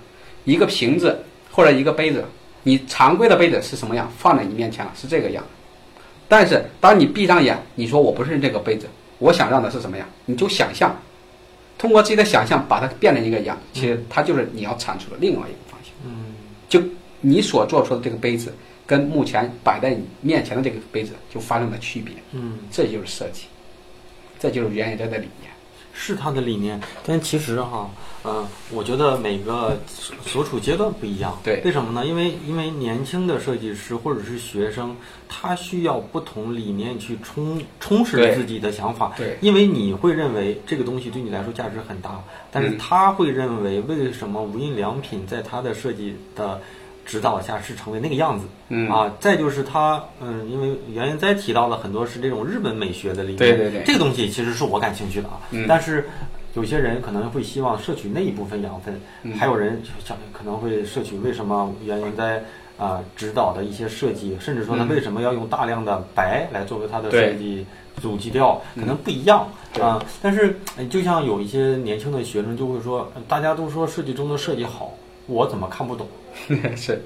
[0.46, 1.22] 一个瓶子
[1.52, 2.24] 或者一个杯子，
[2.64, 5.44] 你常规的杯子是什么样，放在你面前了，是这个样。
[6.30, 8.88] 但是当你闭上眼，你说我不是这个杯子，
[9.20, 10.96] 我想让的是什么样，你就想象，
[11.78, 15.92] 通过自己的想象把它变成一个样，其实它就是你要产出的另外一个方向。
[16.06, 16.36] 嗯
[16.70, 16.82] 就
[17.20, 18.54] 你所做出的这个杯子，
[18.86, 23.44] 跟目前摆在你面前的这个杯子就发生了区别，嗯，这就是设计，
[24.40, 25.52] 这就是原研斋的理念。
[26.00, 27.90] 是他的理念，但其实哈，
[28.22, 31.36] 呃，我觉得每个所所处阶段不一样。
[31.44, 32.06] 对为什么呢？
[32.06, 34.96] 因为因为年轻的设计师或者是学生，
[35.28, 39.14] 他需要不同理念去充充实自己的想法。
[39.18, 46.62] 对因为你会认为这个东西对你来说价值很大，但是嗯他会认为为什么无印良品在他的设计的
[47.08, 48.46] 指导下是成为那个样子？
[48.68, 48.88] 嗯。
[48.92, 53.84] 啊，再就是他，嗯，因为袁研哉提到了很多是这种日本美学的理念，对对对。
[53.86, 55.66] 这个东西其实是我感兴趣的啊，嗯。
[55.68, 56.08] 但是
[56.54, 59.34] 有些人可能会希望摄取那一部分养分，嗯。
[59.38, 62.44] 还有人想可能会摄取为什么袁研哉
[62.78, 64.90] 啊、指导的一些设计，甚至说他嗯。
[64.90, 67.66] 为什么要用大量的白来作为他的设计
[68.02, 69.48] 主基调，可能嗯不一样。
[69.74, 69.82] 对。
[69.82, 74.92] 啊、但是呃就像有一些年轻的学生就会说，呃大家都说设计中的设计好，
[75.28, 76.08] 我怎么看不懂
[76.76, 77.02] 是，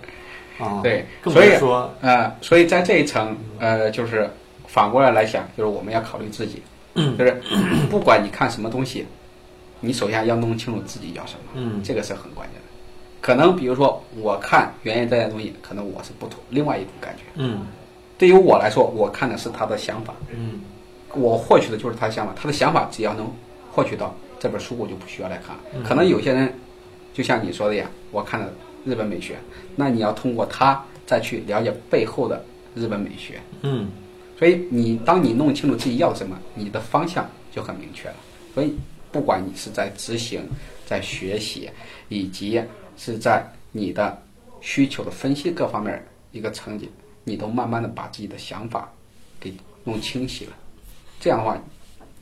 [0.60, 0.80] 啊？
[0.82, 4.30] 对所以说，呃，所以在这一层，呃，就是
[4.68, 6.62] 反过来来想，就是我们要考虑自己，
[6.96, 7.42] 嗯就是
[7.90, 9.06] 不管你看什么东西，
[9.80, 12.68] 你首先要弄清楚自己要什么，嗯这个是很关键的。
[13.22, 17.24] 可能比如说，我看原研斋的东西，可能我是不同另外一种感觉。
[17.36, 17.66] 嗯
[18.18, 20.62] 对于我来说，我看的是他的想法，嗯
[21.14, 22.34] 我获取的就是他的想法。
[22.40, 23.32] 他的想法只要能
[23.72, 25.62] 获取到这本书，我就不需要来看了。
[25.76, 26.54] 嗯可能有些人，
[27.13, 28.52] 就像你说的呀，我看了
[28.86, 29.38] 日本美学，
[29.76, 32.43] 那你要通过它再去了解背后的
[32.76, 33.39] 日本美学。
[33.62, 33.89] 嗯
[34.39, 38.15] 所以你当你弄清楚自己要什么，你的方向就很明确了。
[38.56, 38.74] 所以
[39.12, 40.41] 不管你是在执行、
[40.84, 41.69] 在学习，
[42.10, 42.60] 以及
[42.97, 44.19] 是在你的
[44.60, 46.89] 需求的分析各方面一个成绩，
[47.24, 48.91] 你都慢慢的把自己的想法
[49.39, 50.54] 给弄清晰了。
[51.19, 51.62] 这样的话，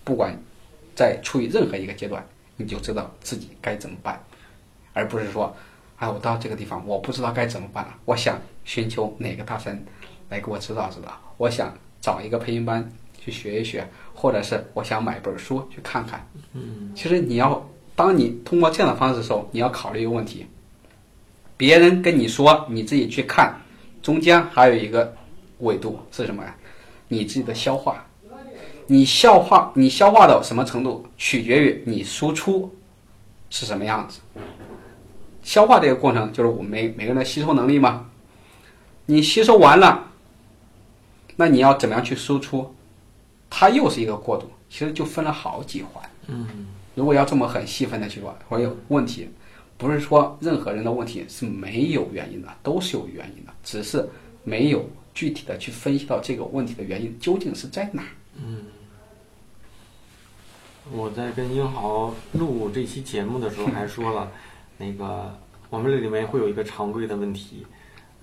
[0.04, 0.38] 不管
[0.94, 2.22] 在处于任何一个阶段，
[2.58, 4.22] 你就知道自己该怎么办，
[4.94, 5.56] 而不是说，
[5.98, 9.86] 哎，我到这个地方我不知道该怎么办了，我想寻求哪个大神
[10.30, 16.26] 来给我指导指导，我想找一个培训班去学一学，或者是我想买本书去看看。
[16.54, 20.46] 嗯其实你要，当你通过这样的方式的时候，你要考虑一个问题：
[21.58, 23.60] 别人跟你说，你自己去看，
[24.02, 25.16] 中间还有一个
[25.60, 26.56] 维度是什么呀？
[27.08, 28.06] 你自己的消化。
[28.92, 32.74] 你消化，你消化到什么程度，取决于你输出
[33.52, 34.20] 是什么样子。
[35.50, 38.06] 消化这个过程就是我们每每个人的吸收能力嘛。
[39.08, 40.08] 你吸收完了，
[41.36, 42.72] 那你要怎么样去输出？
[43.50, 46.08] 它又是一个过渡，其实就分了好几环。
[46.28, 49.28] 嗯如果要这么很细分的去说，会有问题，
[49.76, 54.08] 不是说任何人的问题是没有原因的，都是有原因的，只是
[54.44, 58.04] 没有具体的去分析到这个问题的原因究竟是在哪
[58.36, 58.66] 嗯。
[60.92, 64.32] 我在跟英豪录这期节目的时候还说了，
[64.80, 65.38] 那个
[65.70, 67.68] 我们这里面会有一个常规的问题，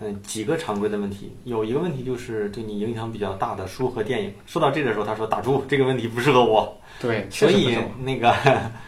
[0.00, 4.32] 嗯，几个常规的问题，有一个问题就是对你影响比较大的书和电影。
[4.46, 8.34] 说到这个时候，他说打住，这个问题不适合我，对，所以那个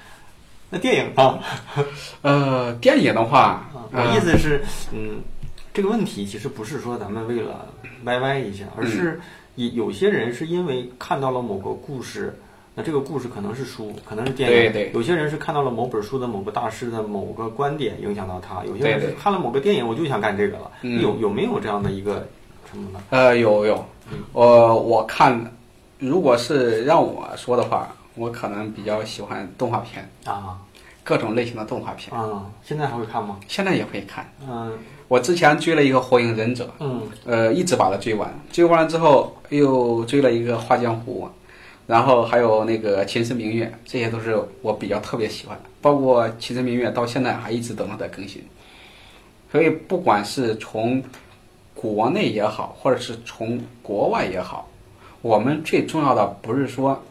[0.71, 1.39] 那电影呢？
[2.23, 5.21] 呃，电影的话，啊，我呃意思是，嗯，
[5.73, 7.67] 这个问题其实不是说咱们为了
[8.05, 9.21] 歪歪一下，而是
[9.57, 12.35] 有有些人是因为看到了某个故事，
[12.79, 20.71] 那这个故事可能是书，可能是电影，对对有些人是看到了某本书的某个大师的某个观点影响到他，有些人是看了某个电影，我就想干这个了。
[20.83, 22.25] 嗯有有没有这样的一个
[22.71, 23.01] 什么呢？
[23.11, 23.85] 呃，有有，
[24.33, 25.53] 我我看，
[25.99, 30.09] 如果是让我说的话，我可能比较喜欢动画片。
[30.25, 30.57] 啊，
[31.03, 33.41] 各种类型的动画片，啊，现在还会看吗？
[33.49, 34.25] 现在也会看。
[34.49, 34.73] 嗯
[35.09, 41.27] 我之前追了一个《火影忍者》，嗯呃，一直把它追完，追完了之后又追了一个《画江湖》，
[41.89, 45.65] 然后还有那个《秦时明月》，这些都是我比较特别喜欢的。
[45.81, 48.45] 包括《秦时明月》到现在还一直等它在更新，
[49.51, 51.03] 所以不管是从
[51.75, 54.69] 国内也好，或者是从国外也好，
[55.23, 57.03] 我们最重要的不是说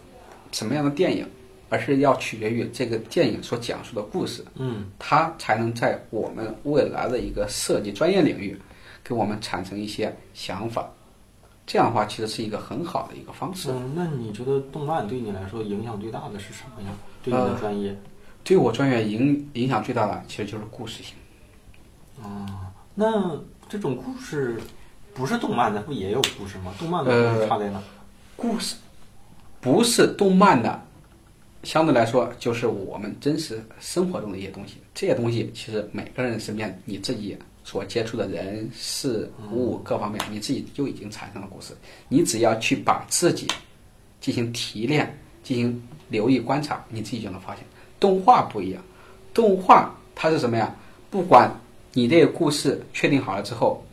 [0.52, 1.26] 什么样的电影，
[1.70, 4.46] 而是要取决于这个电影所讲述的故事。
[4.58, 8.56] 嗯它才能在我们未来的一个设计专业领域，
[9.04, 10.88] 给我们产生一些想法。
[11.68, 13.70] 这样的话，其实是一个很好的一个方式。
[13.72, 16.90] 嗯，那你觉得动漫对你来说影响最大的是什么呀？
[17.22, 17.96] 对你的呃专业？
[18.44, 21.14] 对我专业影影响最大的，其实就是故事性。
[22.24, 24.58] 啊，那这种故事
[25.14, 26.74] 不是动漫的，不也有故事吗？
[26.80, 27.84] 动漫的故事呃差在哪？
[28.38, 28.78] 故事
[29.60, 30.82] 不是动漫的，
[31.64, 34.78] 相对来说就是我们真实生活中的一些东西。
[34.96, 41.74] 这些东西其实每个人身边你自己所接触的人事物各方面，你自己就已经产生了故事。
[42.08, 43.46] 你只要去把自己
[44.22, 47.66] 进行提炼、进行留意观察，你自己就能发现。
[48.00, 48.82] 动画不一样，
[49.34, 50.74] 动画它是什么呀？
[51.12, 51.52] 不管
[51.92, 53.84] 你这个故事确定好了之后，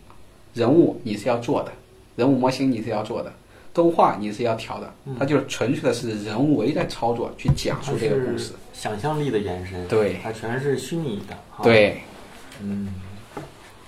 [0.52, 1.72] 人物你是要做的，
[2.14, 3.32] 人物模型你是要做的，
[3.72, 8.52] 动画你是要调的，它就是纯粹的是人为在操作去讲述这个故事。
[8.72, 11.36] 想象力的延伸，对它全是虚拟的。
[11.60, 12.00] 对，
[12.62, 12.94] 嗯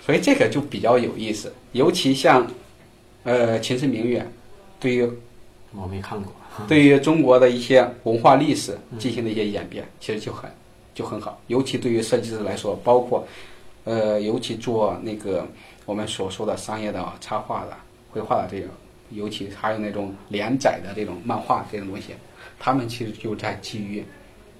[0.06, 2.48] 所以这个就比较有意思，尤其像
[3.24, 4.20] 呃《秦时明月》，
[4.78, 5.02] 对于
[5.74, 6.32] 我没看过。
[6.66, 10.48] 对于中国的一些文化历史进行的一些演变，其实就很
[10.94, 11.38] 就很好。
[11.48, 13.26] 尤其对于设计师来说，包括
[13.84, 15.46] 呃，尤其做那个
[15.84, 17.76] 我们所说的商业的插画的、
[18.10, 18.70] 绘画的这种，
[19.10, 22.12] 尤其还有那种连载的这种漫画这种东西，
[22.58, 24.02] 他们其实就在基于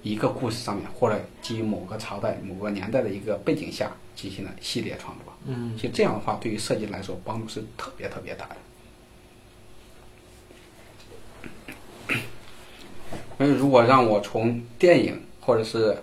[0.03, 5.31] 一个故事上面，或者基于某个朝代、某个年代的一个背景下进行了系列创作。
[5.45, 8.55] 嗯其实这样的话，对于设计来说帮助是特别特别大的。
[13.37, 15.95] 所以，如果让我从电影或者是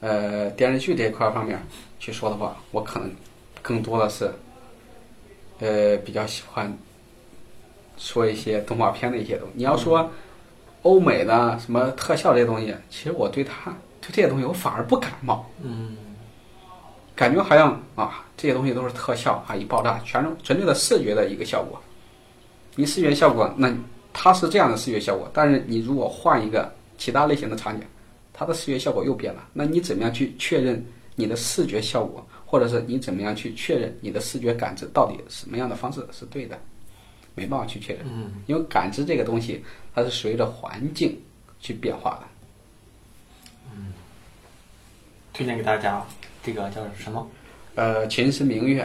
[0.00, 1.58] 呃电视剧这一块方面
[1.98, 3.10] 去说的话，我可能
[3.62, 4.30] 更多的是
[5.60, 6.70] 呃比较喜欢
[7.96, 9.54] 说一些动画片的一些东西。
[9.56, 10.10] 你要说
[10.82, 15.50] 欧美的什么特效这些东西，其实我对它对这些东西我反而不感冒。
[15.62, 15.96] 嗯
[17.16, 21.80] 感觉好像啊，这些东西都是特效啊，一爆炸全是纯粹的视觉的一个效果。
[22.76, 23.72] 你视觉效果，那
[24.12, 27.86] 它是这样的视觉效果，但是你如果换一个其他类型的场景，
[28.32, 29.48] 它的视觉效果又变了。
[29.52, 36.58] 那你怎么样去确认你的视觉效果，或者是你怎么样去确认你的视觉感知到底什么样的方式是对的？
[37.36, 39.60] 没办法去确认，嗯因为感知这个东西
[39.92, 41.20] 它是随着环境
[41.58, 42.22] 去变化的。
[43.74, 43.92] 嗯
[45.32, 46.00] 推荐给大家，
[46.44, 47.26] 这个叫什么？
[47.74, 48.82] 呃，《秦时明月》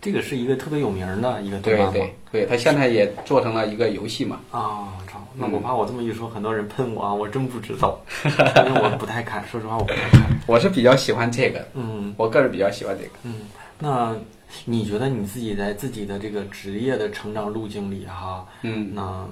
[0.00, 1.92] 这个是一个特别有名的一个动对漫吗？
[1.92, 4.40] 对对，它现在也做成了一个游戏嘛。
[4.50, 5.24] 啊，操！
[5.36, 8.00] 那嗯我怕我这么一说，很多人喷我啊，我真不知道，
[8.66, 10.22] 因为我不太看，说实话我不太看。
[10.46, 13.10] 我是比较喜欢这个，嗯我个人比较喜欢这个。
[13.22, 13.34] 嗯，
[13.78, 14.16] 那
[14.64, 19.24] 你觉得你自己在自己的这个职业的成长路径里哈，嗯，那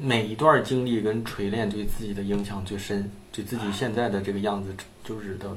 [0.00, 5.48] 每一段经历跟锤炼对自己的影响最深，对自己现在的这个样子就是的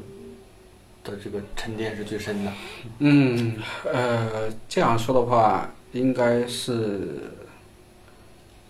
[1.03, 2.51] 的这个沉淀是最深的。
[2.99, 7.31] 嗯，呃，这样说的话，应该是，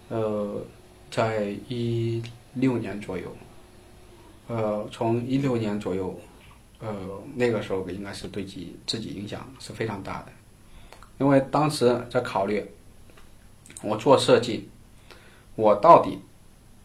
[0.10, 0.62] 呃，
[1.12, 2.22] 在一
[2.54, 3.36] 六年左右，
[4.48, 6.20] 呃，从一六年左右，
[6.80, 6.94] 呃，
[7.36, 10.32] 那个时候应该是对自己自己影响是非常大的，
[11.20, 12.66] 因为当时在考虑，
[13.82, 14.70] 我做设计，
[15.56, 16.20] 我到底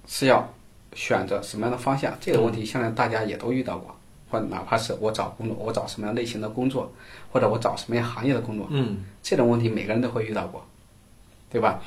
[0.06, 0.52] 是要
[0.94, 2.16] 选择什么样的方向？
[2.20, 3.97] 这个问题现在大家也都遇到过，
[4.30, 6.92] 或者哪怕是我找工作，我找什么样类型的工作，
[7.32, 10.66] 或者我找什么样行业的工作，嗯这种问题每个人都会遇到过，
[11.50, 11.80] 对吧？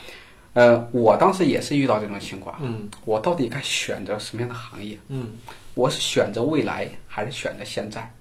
[0.53, 4.97] 呃，我当时也是遇到这种情况，嗯我到底该选择什么样的行业？
[5.07, 5.29] 嗯
[5.73, 8.11] 我是选择未来还是选择现在？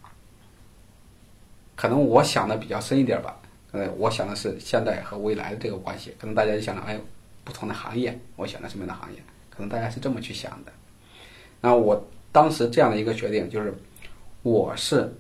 [1.75, 3.35] 可能我想的比较深一点吧，
[3.73, 6.15] 呃，我想的是现在和未来的这个关系。
[6.21, 7.01] 可能大家就想着，哎，
[7.43, 9.19] 不同的行业，我选择什么样的行业？
[9.49, 10.73] 可能大家是这么去想的。
[11.61, 13.75] 那我当时这样的一个决定就是，
[14.43, 15.13] 我是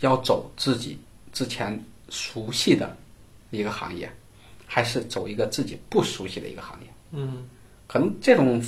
[0.00, 0.98] 要走自己
[1.32, 2.96] 之前熟悉的
[3.50, 4.10] 一个行业，
[4.66, 6.86] 还是走一个自己不熟悉的一个行业？
[7.12, 7.48] 嗯
[7.86, 8.60] 可能这种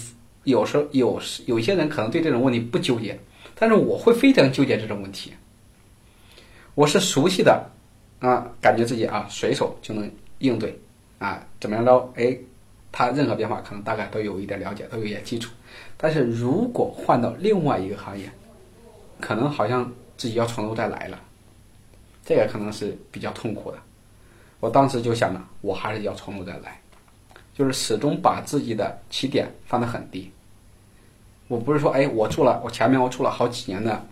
[0.44, 3.18] 有时候有时有些人可能对这种问题不纠结，
[3.54, 5.32] 但是我会非常纠结这种问题。
[6.74, 7.68] 我是熟悉的
[8.20, 10.78] 啊，感觉自己啊随手就能应对
[11.18, 12.12] 啊，怎么样着？
[12.14, 12.38] 哎，
[12.92, 15.50] 它任何变化可能大概都有一点了解，都有一点基础。
[15.96, 18.30] 但是如果换到另外一个行业，
[19.20, 21.18] 可能好像自己要从头再来了，
[22.24, 23.78] 这个可能是比较痛苦的。
[24.60, 26.80] 我当时就想着，我还是要从头再来，
[27.54, 30.30] 就是始终把自己的起点放得很低。
[31.46, 34.04] 我不是说，哎，我做了，我前面我做了好几年的，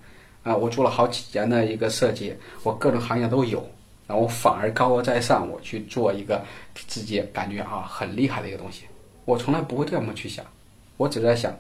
[0.43, 3.69] 啊、我做了好几年的一个设计，我各种行业都有，
[4.07, 6.43] 然后反而高高在上，我去做一个
[6.87, 8.85] 自己感觉啊很厉害的一个东西。
[9.25, 10.47] 我从来不会这么去想，
[10.97, 11.53] 我只在想，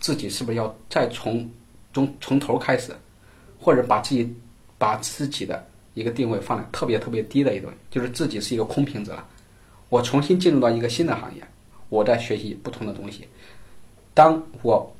[0.00, 1.48] 自己是不是要再从
[1.92, 2.92] 从从头开始，
[3.60, 4.34] 或者把自己
[4.78, 5.64] 把自己的
[5.94, 9.26] 一个定位放在特别特别低的一种，就是自己是一个空瓶子了。
[9.88, 11.42] 我重新进入到一个新的行业，
[11.88, 13.28] 我在学习不同的东西。
[14.14, 14.90] 当我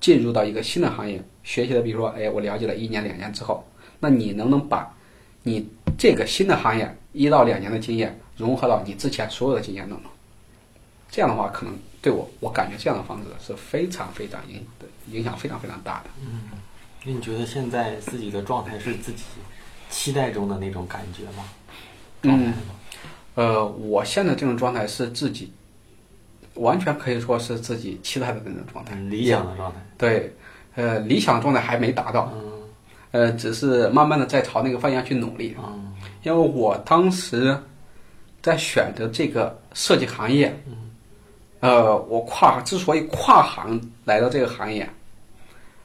[0.00, 3.64] 进入到一个新的行业，学习的，比如说，哎，我了解了一年两年之后，
[4.00, 4.92] 那你能不能把
[5.42, 5.66] 你
[5.96, 10.10] 这个新的行业一到两年的经验融合到你之前所有的经验当中？
[11.08, 11.72] 这样的话，可能
[12.06, 14.64] 对我，我感觉这样的房子是非常非常影
[15.10, 16.10] 影响非常非常大的。
[16.20, 16.42] 嗯
[17.04, 19.24] 那你觉得现在自己的状态是自己
[19.90, 21.44] 期待中的那种感觉吗？
[22.22, 22.54] 状态嗯吗？
[23.34, 25.52] 呃，我现在这种状态是自己
[26.54, 29.80] 完全可以说是自己期待的那种状态，理想的状态。
[29.98, 30.32] 对，
[30.76, 32.52] 呃，理想状态还没达到，嗯
[33.10, 35.56] 呃，只是慢慢的在朝那个方向去努力。
[35.58, 35.92] 嗯
[36.22, 37.60] 因为我当时
[38.40, 40.56] 在选择这个设计行业，
[41.60, 44.88] 呃，我跨之所以跨行来到这个行业，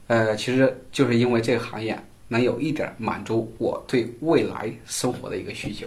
[0.06, 1.98] 呃，其实就是因为这个行业
[2.28, 5.86] 能有一点满足我对未来生活的一个需求。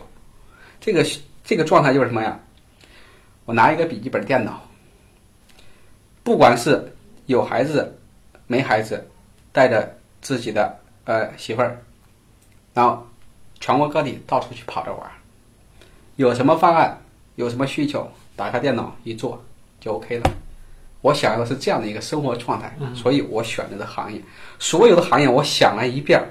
[0.79, 1.05] 这个
[1.43, 2.39] 这个状态就是什么呀？
[3.45, 4.59] 我拿一个笔记本电脑，
[6.23, 6.91] 不管是
[7.27, 7.95] 有孩子
[8.47, 9.07] 没孩子，
[9.51, 10.75] 带着自己的
[11.05, 11.79] 呃媳妇儿，
[12.73, 13.07] 然后
[13.59, 15.11] 全国各地到处去跑着玩，
[16.15, 16.99] 有什么方案，
[17.35, 19.39] 有什么需求，打开电脑一做
[19.85, 20.31] 就 OK 了。
[21.01, 24.19] 我想要的是这样的一个生活状态，所以我选择的行业，
[24.57, 26.25] 所有的行业我想了一遍儿，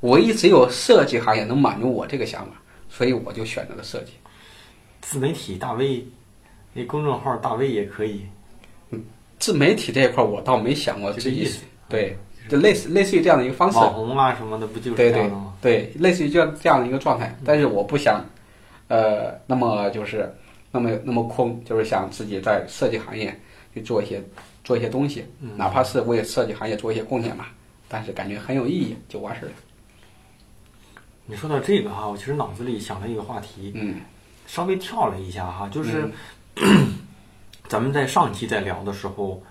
[0.00, 2.52] 唯一只有设计行业能满足我这个想法，
[2.88, 4.14] 所以我就选择了设计。
[5.02, 6.06] 自媒体大 V，
[6.72, 8.24] 那公众号大 V 也可以。
[8.90, 9.04] 嗯
[9.38, 12.16] 自媒体这一块儿，我倒没想过自己这个意思对，
[12.48, 15.52] 就类似类似于这样的一个方式，网红啊什么的，不就是对对这样的吗？
[15.60, 17.36] 对，类似于这样这样的一个状态。
[17.44, 18.24] 但是我不想，
[18.88, 20.34] 呃，那么就是
[20.76, 23.34] 那么那么空，就是想自己在设计行业
[23.72, 24.22] 去做一些
[24.62, 25.24] 做一些东西，
[25.56, 27.50] 哪怕是为设计行业做一些贡献吧。
[27.88, 29.54] 但是感觉很有意义，就完事儿了。
[31.24, 34.00] 你说到这个哈，我其实脑子里想了一个话题，嗯
[34.46, 36.10] 稍微跳了一下哈，就是、
[36.56, 36.94] 嗯
[37.68, 39.42] 咱们在上期在聊的时候，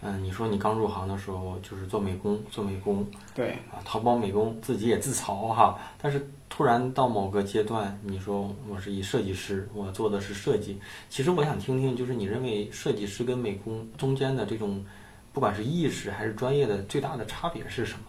[0.00, 10.78] 嗯、你说你刚入行的时候就是做美工，做美工对，啊，淘宝美工自己也自嘲哈，但是突然到某个阶段，你说我是一设计师，我做的是设计，
[11.10, 14.84] 其实我想听听，就是你认为设计师跟美工中间的这种，
[15.32, 18.04] 不管是意识还是专业的最大的差别是什么？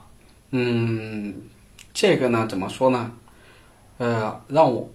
[0.52, 1.36] 嗯，
[1.94, 3.12] 这个呢，怎么说呢？
[3.98, 4.90] 呃，让我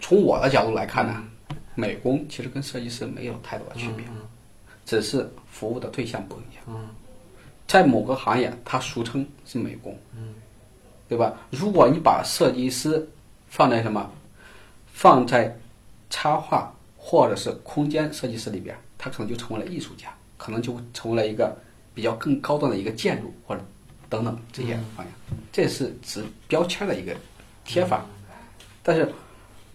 [0.00, 1.24] 从我的角度来看呢，
[1.74, 4.04] 美工其实跟设计师没有太多的区别，
[4.90, 6.64] 只是服务的对象不一样。
[6.66, 6.88] 嗯
[7.68, 10.34] 在某个行业，它俗称是美工，嗯，
[11.08, 11.32] 对吧？
[11.50, 13.08] 如果你把设计师
[13.48, 14.10] 放在什么，
[14.92, 15.56] 放在
[16.10, 21.56] 插画或者是空间设计师里边，他可能就成为了艺术家，可能就成为了一个
[21.94, 23.64] 比较更高端的一个建筑或者
[24.08, 27.14] 等等这些方向，这是指标签的一个
[27.64, 28.04] 贴法。
[28.82, 29.08] 但是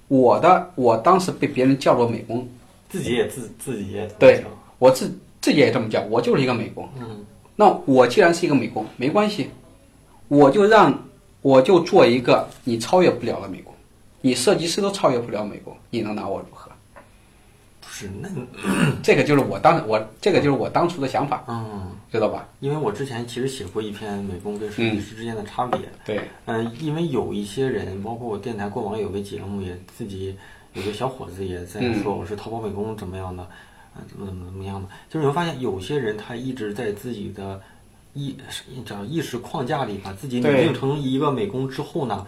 [0.10, 2.46] 我的我当时被别人叫做美工，
[2.90, 4.44] 自己也自自己也对
[4.80, 5.08] 我自
[5.42, 6.88] 自己也这么叫，我就是一个美工。
[7.00, 7.26] 嗯
[7.58, 9.50] 那我既然是一个美工，没关系，
[10.28, 10.94] 我就让
[11.42, 13.74] 我就做一个你超越不了的美工，
[14.20, 16.70] 你设计师都超越不了美工，你能拿我如何？
[17.80, 18.30] 不是那
[19.02, 22.46] 这个就是我当我这个就是我当初的想法，嗯，知道吧？
[22.60, 25.80] 因为我之前其实写过一篇美工跟设计师之间的差别。
[26.04, 30.36] 对，嗯，因为有一些人，包括我电台过往有个节目，也自己
[30.74, 33.48] 有个小伙子也在说我是淘宝美工怎么样的，
[33.96, 34.88] 啊、怎么怎么怎么样的。
[35.10, 37.62] 就是你会发现有些人他一直在自己的
[38.14, 38.36] 意
[38.86, 42.26] 叫意识框架里把自己拟定成一个美工之后呢，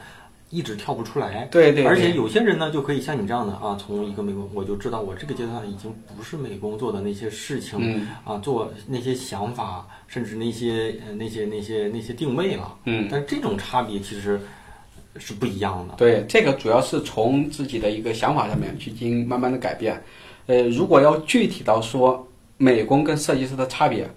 [0.50, 1.46] 一直跳不出来。
[1.52, 12.78] 对对对而且有些人呢，就可以像你这样的啊，从一个美工，我就知道我这个阶段已经不是美工做的那些事情、嗯啊，做那些想法，甚至那些呃那些那些那些定位了。
[12.86, 14.40] 嗯，但这种差别其实
[15.18, 15.96] 是不一样的。
[15.96, 20.02] 对，这个主要是从自己的一个想法上面去进行慢慢的改变。
[20.48, 22.28] 呃，如果要具体到说
[22.58, 24.10] 美工跟设计师的差别，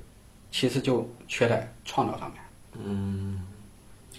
[0.50, 2.40] 其实就缺在创造上面。
[2.82, 3.42] 嗯，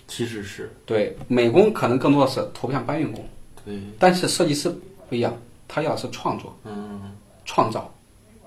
[0.08, 3.26] 其实是对，美工可能更多的是图片搬运工，
[3.66, 4.70] 对，但是设计师
[5.10, 5.34] 不一样，
[5.68, 7.92] 他要的是创作、嗯创造，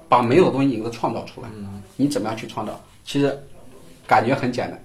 [0.08, 1.48] 把没有的东西你给它创造出来。
[1.56, 2.78] 嗯你怎么样去创造？
[3.04, 3.36] 其实
[4.06, 4.82] 感觉很简单，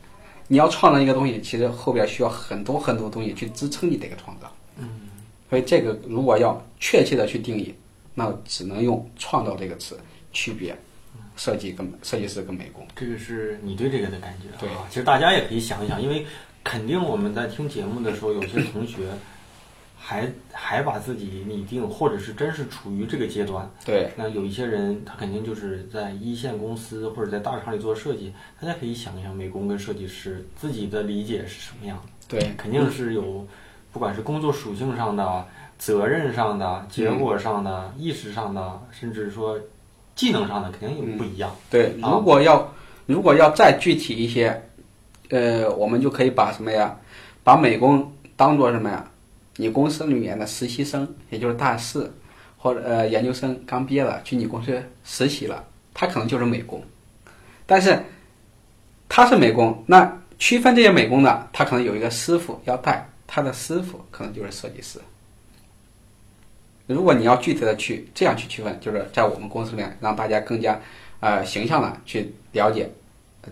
[0.48, 4.52] 你要创造一个东西，其实后边需要很多很多东西去支撑你这个创造。
[4.78, 4.88] 嗯，
[5.50, 7.74] 所以这个如果要确切的去定义，
[8.14, 9.98] 那只能用“创造”这个词
[10.32, 10.78] 区别
[11.36, 12.86] 设计跟设计师跟美工。
[12.96, 14.86] 这个是你对这个的感觉对啊。
[14.90, 16.26] 其实大家也可以想一想，因为
[16.64, 19.08] 肯定我们在听节目的时候，有些同学
[20.02, 23.70] 还还把自己拟定，或者是真是处于这个阶段。
[23.86, 32.04] 对，那有一些人，他肯定就是在一线公司或者在大厂里做设计，大家可以想一想，美工跟设计师自己的理解是什么样的。
[32.28, 33.46] 对，肯定是有，
[33.92, 35.48] 不管是工作属性上的、
[35.80, 39.58] 责任上的、结果上的、意识上的，甚至说
[40.14, 41.56] 技能上的，肯定有不一样。
[41.72, 42.72] 对，啊如果要
[43.08, 44.62] 如果要再具体一些，
[45.30, 46.96] 呃，我们就可以把什么呀？
[47.44, 49.10] 把美工当做什么呀？
[49.56, 52.14] 你公司里面的实习生，也就是大四
[52.58, 55.64] 或者呃研究生刚毕业了，去你公司实习了，
[55.94, 56.84] 他可能就是美工，
[57.66, 57.98] 但是
[59.08, 65.00] 他是美工，那区分这些美工的，他可能有一个师傅要带，他的师傅可能就是设计师。
[66.96, 70.80] 如果你要具体的去这样去区分，就是在我们公司里面让大家更加
[71.20, 72.90] 呃形象的去了解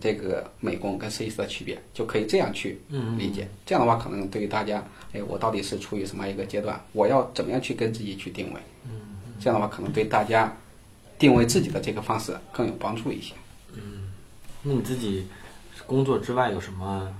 [0.02, 2.82] 这个美工跟设计师的区别，就可以这样去
[3.16, 3.48] 理解。
[3.64, 4.84] 这样的话，可能对于大家，
[5.14, 6.84] 哎，我到底是处于什么一个阶段？
[6.94, 8.60] 我要怎么样去跟自己去定位？
[9.40, 10.52] 这样的话，可能对大家
[11.20, 13.34] 定位自己的这个方式更有帮助一些。
[13.76, 14.12] 嗯
[14.64, 15.28] 那你自己
[15.86, 17.14] 工作之外有什么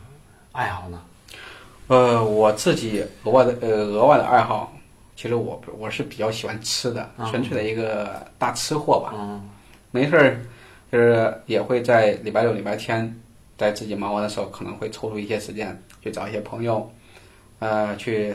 [0.52, 1.02] 爱好呢？
[1.88, 4.74] 呃，我自己额外的呃额外的爱好，
[5.18, 9.14] 其实我我是比较喜欢吃的，嗯纯粹的一个大吃货吧。
[9.18, 9.50] 嗯
[9.90, 10.40] 没事儿，
[10.92, 13.20] 就是也会在礼拜六、礼拜天，
[13.58, 16.92] 在自己忙完的时候，可能会抽出一些时间去找一些朋友，
[17.58, 18.32] 呃，去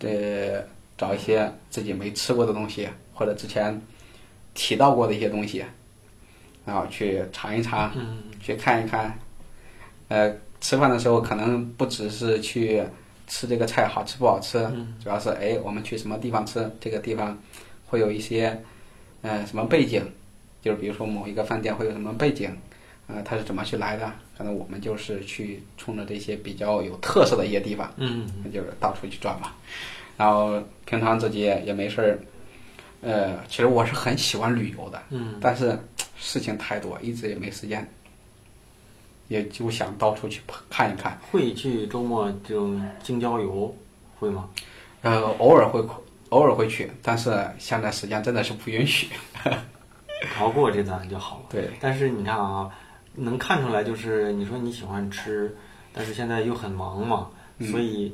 [0.00, 0.62] 呃
[0.96, 3.80] 找一些自己没吃过的东西，或者之前
[4.54, 5.64] 提到过的一些东西，
[6.64, 9.18] 然后去尝一尝，嗯去看一看。
[10.08, 12.82] 呃，吃饭的时候可能不只是去
[13.30, 17.38] 吃这个菜好吃不好吃，嗯主要是哎，我们去什么地方吃，这个地方
[17.86, 18.60] 会有一些
[19.22, 20.04] 呃什么背景，
[20.60, 22.50] 就是比如说某一个饭店会有什么背景，
[23.06, 24.12] 呃，它是怎么去来的？
[24.36, 29.52] 可能我们就是去冲着这些比较有特色的一些地方，嗯那就是到处去转嘛。
[30.16, 32.18] 然后平常自己也没事儿，
[33.00, 35.78] 呃，其实我是很喜欢旅游的，嗯但是
[36.18, 37.88] 事情太多，一直也没时间，
[39.30, 41.16] 也就想到处去看一看。
[41.30, 43.72] 会去周末这种京郊游
[44.18, 44.48] 会吗？
[45.02, 45.80] 呃，偶尔会
[46.30, 49.06] 偶尔会去，但是现在时间真的是不允许。
[50.40, 51.42] 熬过这段就好了。
[51.48, 52.68] 对，但是你看啊，
[53.14, 55.56] 能看出来就是你说你喜欢吃，
[55.92, 57.28] 但是现在又很忙嘛，
[57.58, 58.12] 嗯所以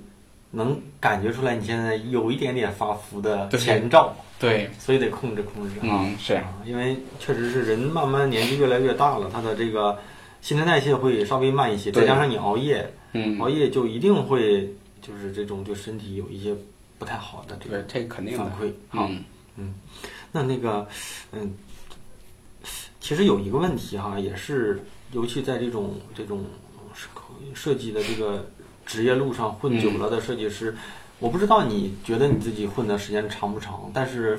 [0.51, 6.05] 能感觉出来你现在有一点点发福的前兆，对，所以得控制控制啊。
[6.05, 9.99] 嗯，是，啊，因为确实是人慢慢年纪越来越大了，他的这个
[10.41, 14.73] 新陈代谢会稍微慢一些，再加上你熬夜，嗯，熬夜就一定会
[15.03, 16.55] 就是这种对身体有一些
[16.99, 18.53] 不太好的这对个，这个肯定的反。
[18.61, 18.73] 馈。
[18.89, 19.11] 好，
[19.57, 19.75] 嗯
[20.33, 20.87] 那那个，
[21.33, 21.55] 嗯，
[23.01, 24.81] 其实有一个问题哈，也是
[25.13, 26.45] 尤其在这种这种
[26.95, 27.09] 设
[27.55, 28.47] 设计的这个
[28.85, 30.77] 职业路上混久了的设计师，
[31.19, 34.39] 我不知道你觉得你自己混的时间长不长，但是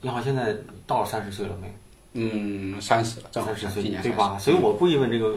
[0.00, 0.56] 你好现在
[0.86, 1.72] 到三十岁了没？
[2.14, 4.38] 嗯，三十了，正好三十岁今年30对吧？
[4.38, 5.34] 所以我故意问这个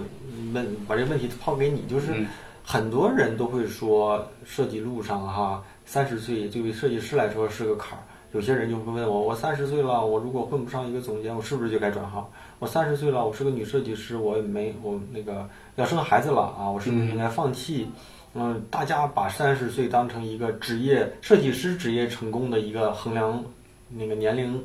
[0.54, 2.28] 问，把这个问题抛给你，就是嗯
[2.64, 8.04] 很多人都会说设计路上哈，三十岁对于设计师来说是个坎儿。
[8.34, 12.28] 有些人就会问我，我三十岁了，我如果混不上一个总监，我是不是就该转行？
[12.60, 15.48] 我三十岁了，我是个女设计师，我也没我那个
[15.78, 17.88] 要生孩子了啊，我是不是应该放弃？
[18.34, 23.42] 嗯，大家把三十岁当成一个职业设计师职业成功的一个衡量
[23.88, 24.62] 那个年龄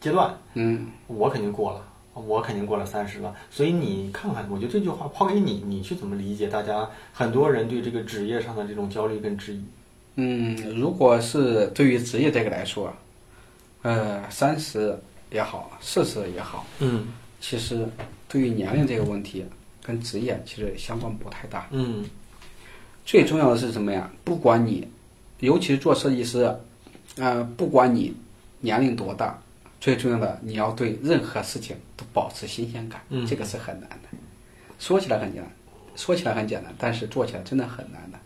[0.00, 1.82] 阶段，嗯，我肯定过了，
[2.14, 3.34] 我肯定过了三十了。
[3.50, 6.48] 所以你看看，我觉得这句话抛给你，你去怎么理解？
[6.48, 9.62] 大家很多人对这个职业上的这种焦虑跟质疑。
[10.16, 12.92] 嗯，如果是对于职业这个来说，
[13.82, 14.98] 呃，三十
[15.30, 17.06] 也好，四十也好，嗯
[17.40, 17.88] 其实
[18.28, 19.44] 对于年龄这个问题
[19.82, 21.68] 跟职业其实相关不太大。
[21.70, 22.04] 嗯
[23.04, 24.10] 最重要的是什么呀？
[24.24, 24.86] 不管你，
[25.38, 26.52] 尤其是做设计师，
[27.16, 28.12] 呃，不管你
[28.60, 29.40] 年龄多大，
[29.80, 34.18] 最重要的你要对任何事情都保持新鲜感，嗯这个是很难的。
[34.78, 35.50] 说起来很简单，
[35.96, 38.18] 说起来很简单，但是做起来真的很难的，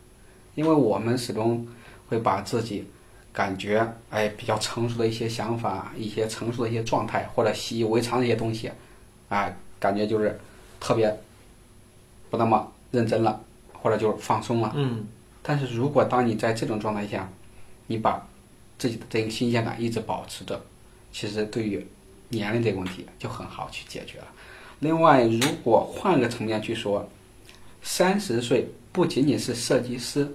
[0.55, 1.67] 因为我们始终
[2.09, 2.87] 会把自己
[3.33, 8.71] 感觉哎比较成熟的一些想法、一些成熟的一些状态或者习以为常的一些东西，
[9.29, 10.39] 哎，感觉就是
[10.79, 11.15] 特别
[12.31, 13.41] 不那么认真了，
[13.73, 14.73] 或者就是放松了。
[14.75, 15.07] 嗯
[15.43, 17.29] 但是如果当你在这种状态下，
[17.89, 18.25] 你把
[18.79, 20.63] 自己的这个新鲜感一直保持着，
[21.13, 21.87] 其实对于
[22.29, 24.27] 年龄这个问题就很好去解决了。
[24.81, 27.09] 另外，如果换个层面去说，
[27.83, 30.27] 三十岁不仅仅是设计师，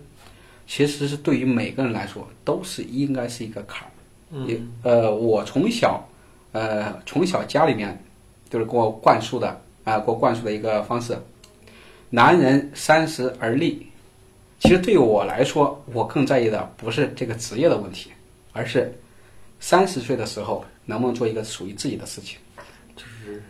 [0.67, 3.91] 其实是对于每个人来说都是应该是一个坎儿。
[4.29, 6.05] 嗯呃，我从小
[6.51, 7.97] 呃从小家里面
[8.49, 11.17] 就是给我灌输的啊、给我灌输的一个方式，
[12.09, 13.87] 男人三十而立。
[14.59, 18.11] 其实对于我来说，我更在意的不是这个职业的问题，
[18.51, 18.93] 而是
[19.59, 22.37] 三十岁的时候能不能做一个属于自己的事情。
[22.95, 23.43] 就是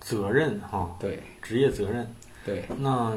[0.00, 2.06] 责任哈，对职业责任。
[2.44, 3.16] 对，那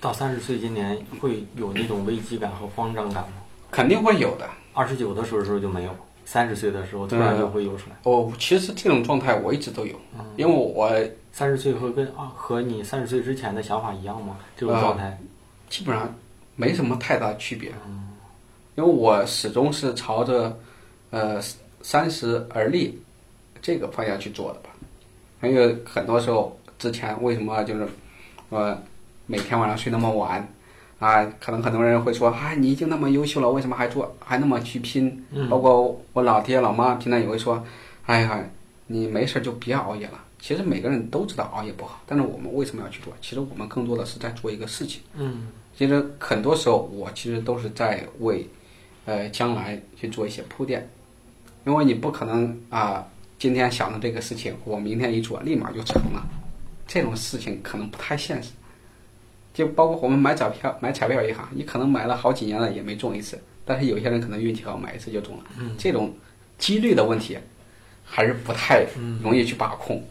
[0.00, 3.34] 到三十岁今年会有那种危机感和慌张感吗？
[3.70, 4.48] 肯定会有的。
[4.72, 5.94] 二十九的时候时候就没有，
[6.24, 7.96] 三十岁的时候突然就会有出来。
[8.04, 9.94] 我其实这种状态我一直都有，
[10.36, 10.90] 因为我
[11.32, 14.36] 三十岁和跟啊和你三十岁之前的想法一样吗？
[14.56, 15.18] 这种状态？
[15.68, 16.14] 基本上
[16.56, 18.08] 没什么太大区别，嗯
[18.74, 20.58] 因为我始终是朝着
[21.12, 21.40] 呃
[21.82, 23.00] 三十而立
[23.60, 24.70] 这个方向去做的吧。
[25.40, 27.86] 还有很多时候之前为什么就是
[28.48, 28.76] 呃
[29.26, 30.46] 每天晚上睡那么晚
[30.98, 31.24] 啊？
[31.40, 35.24] 可能很多人会说啊，你已经那么优秀了，为什么还做还那么去拼？
[35.48, 37.64] 包括我老爹老妈平常也会说，
[38.06, 38.44] 哎呀，
[38.86, 40.24] 你没事就别熬夜了。
[40.38, 43.12] 其实每个人都知道熬夜不好，但是我们为什么要去做？
[43.20, 45.00] 其实我们更多的是在做一个事情。
[45.14, 45.48] 嗯。
[45.76, 48.46] 其实很多时候，我其实都是在为，
[49.06, 50.88] 呃，将来去做一些铺垫，
[51.64, 53.06] 因为你不可能啊，
[53.38, 56.26] 今天想的这个事情，我明天一做，立马就成了，
[56.86, 58.50] 这种事情可能不太现实。
[59.54, 65.44] 就包括我们买彩票，买彩票也好，你可能买了好几年了也没中一次，但是有些人可能运气好，买一次就中了。
[65.76, 66.14] 这种
[66.58, 67.38] 几率的问题，
[68.02, 68.86] 还是不太
[69.22, 70.02] 容易去把控。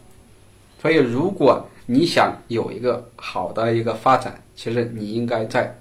[0.80, 5.76] 所以，如果你想有一个好的一个发展，其实你应该在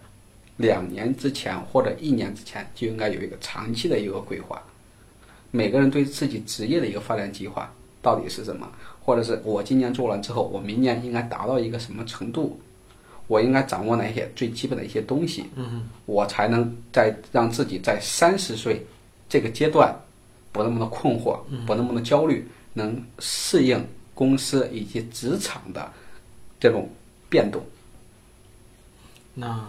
[0.58, 4.62] 两年之前或者一年之前就应该有一个长期的一个规划。
[5.52, 7.72] 每个人对自己职业的一个发展计划
[8.02, 8.68] 到底是什么？
[9.04, 12.60] 或者是我今年做完之后，我明年应该达到一个什么程度？
[13.28, 15.46] 我应该掌握哪些最基本的一些东西？
[15.56, 18.86] 嗯，我才能在让自己在三十岁
[19.30, 19.96] 这个阶段
[20.52, 25.92] 不那么的困惑，不那么的焦虑，能适应公司以及职场的
[26.60, 26.90] 这种
[27.30, 27.64] 变动。
[29.34, 29.66] 那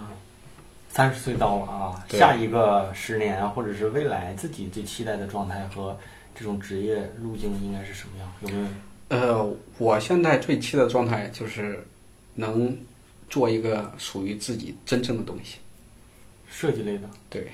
[0.94, 5.98] 三十岁到了啊，下一个十年或者是未来自己最期待的状态和
[6.34, 8.30] 这种职业路径应该是什么样？
[8.42, 8.68] 有没有？
[9.08, 11.82] 呃，我现在最期待的状态就是
[12.34, 12.76] 能
[13.30, 15.56] 做一个属于自己真正的东西。
[16.50, 17.08] 设计类的？
[17.30, 17.48] 对，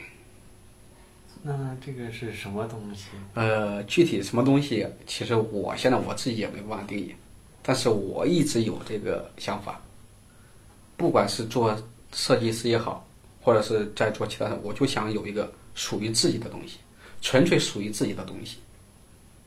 [1.40, 3.06] 那这个是什么东西？
[3.34, 7.14] 呃，具体什么东西，其实我现在我自己也没办法定义，
[7.62, 9.80] 但是我一直有这个想法，
[10.96, 11.80] 不管是做
[12.12, 13.06] 设计师也好，
[13.40, 16.78] 或者是在做其他的，我就想有一个属于自己的东西，
[17.20, 18.58] 纯粹属于自己的东西，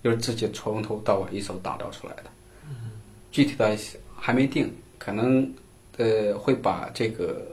[0.04, 2.24] 就是自己从头到尾一手打造出来的。
[3.32, 3.78] 具体的
[4.16, 5.54] 还没定，可能
[5.98, 7.46] 呃会把这个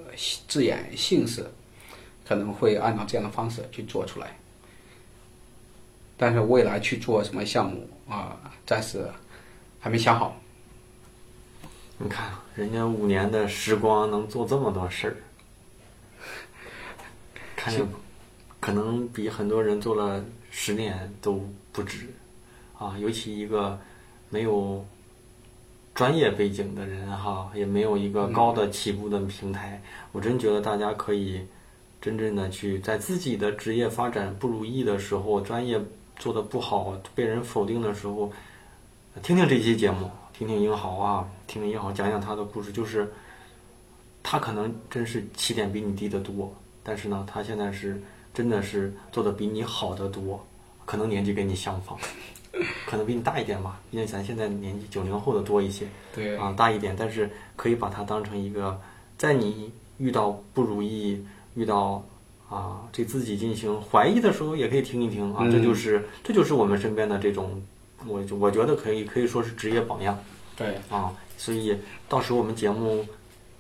[0.48, 1.44] 字眼姓氏
[2.26, 4.36] 可能会按照这样的方式去做出来。
[6.16, 8.36] 但是未来去做什么项目啊，
[8.66, 9.08] 暂时
[9.78, 10.36] 还没想好。
[11.96, 15.16] 你看，人家五年的时光能做这么多事儿，
[17.58, 17.84] 看着
[18.60, 22.06] 可能比很多人做了十年都不止
[22.78, 22.96] 啊！
[23.00, 23.76] 尤其一个
[24.30, 24.86] 没有
[25.92, 29.82] 专业背景的人哈，也没有一个高的起步的平台，
[30.12, 31.40] 我真觉得大家可以
[32.00, 35.80] 真正的去在自己的职业发展不如意的时候，专业
[36.16, 38.32] 做的不好，被人否定的时候，
[39.20, 43.12] 听听这期节目，听听英豪啊，听听英豪讲讲他的故事，就是
[44.22, 46.54] 他可能真是起点比你低得多，
[46.88, 48.00] 但是呢，他现在是
[48.32, 50.42] 真的是做的比你好得多，
[50.86, 51.98] 可能年纪跟你相仿，
[52.86, 56.34] 可能比你大一点吧，因为咱现在年纪九零后的多一些，对。
[56.38, 58.80] 啊，大一点，但是可以把它当成一个，
[59.18, 61.22] 在你遇到不如意、
[61.56, 62.02] 遇到
[62.48, 67.62] 啊对自己进行怀疑的时候，也可以听一听啊，嗯这就是这就是我们身边的这种，
[68.06, 70.18] 我我觉得可以可以说是职业榜样
[70.56, 71.76] 对，啊，所以
[72.08, 73.04] 到时候我们节目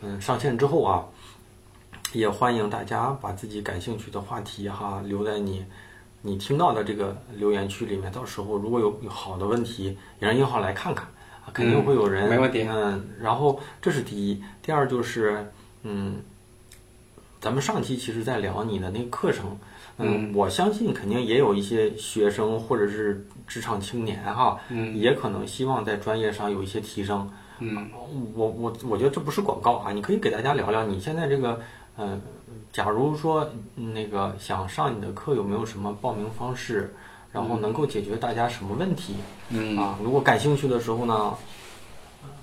[0.00, 1.04] 嗯上线之后啊，
[2.12, 5.64] 也欢迎大家把自己感兴趣的话题哈留在你
[6.22, 11.06] 你听到的这个留言区里面，到时候如果有有好的问题，也让英浩来看看
[11.44, 15.46] 啊，肯定会有人、嗯没问题嗯，然后这是第一，第二就是
[15.82, 16.22] 嗯，
[17.40, 19.56] 咱们上期其实在聊你的那个课程。
[20.00, 27.28] 嗯，我相信肯定也有一些学生或者是职场青年哈，嗯也可能希望在专业上有一些提升。
[27.58, 27.90] 嗯，
[28.34, 31.60] 我我我觉得这不是广告啊，你可以给大家聊聊你现在这个，
[31.98, 32.18] 呃，
[32.72, 36.94] 假如说嗯那个想上你的课，有没有什么报名方式，
[37.32, 39.16] 然后能够解决大家什么问题？
[39.50, 39.76] 嗯。
[39.76, 41.34] 啊，如果感兴趣的时候呢，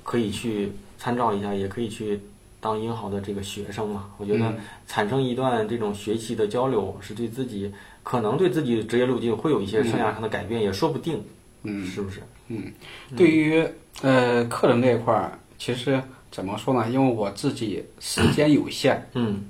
[0.04, 2.20] 可以去参照一下，也可以去
[2.60, 4.58] 当英豪的这个学生嘛，我觉得嗯。
[4.86, 11.24] 产生一段这种学习的交流，是对自己可能对自己职业路径会有一些生涯上的改变，也说不定，
[11.64, 12.22] 嗯，是不是？
[12.50, 12.74] 嗯。
[13.16, 13.66] 对于
[14.02, 16.02] 呃客人这一块儿，其实
[16.36, 16.90] 怎么说呢？
[16.90, 19.46] 因为我自己时 间有限，嗯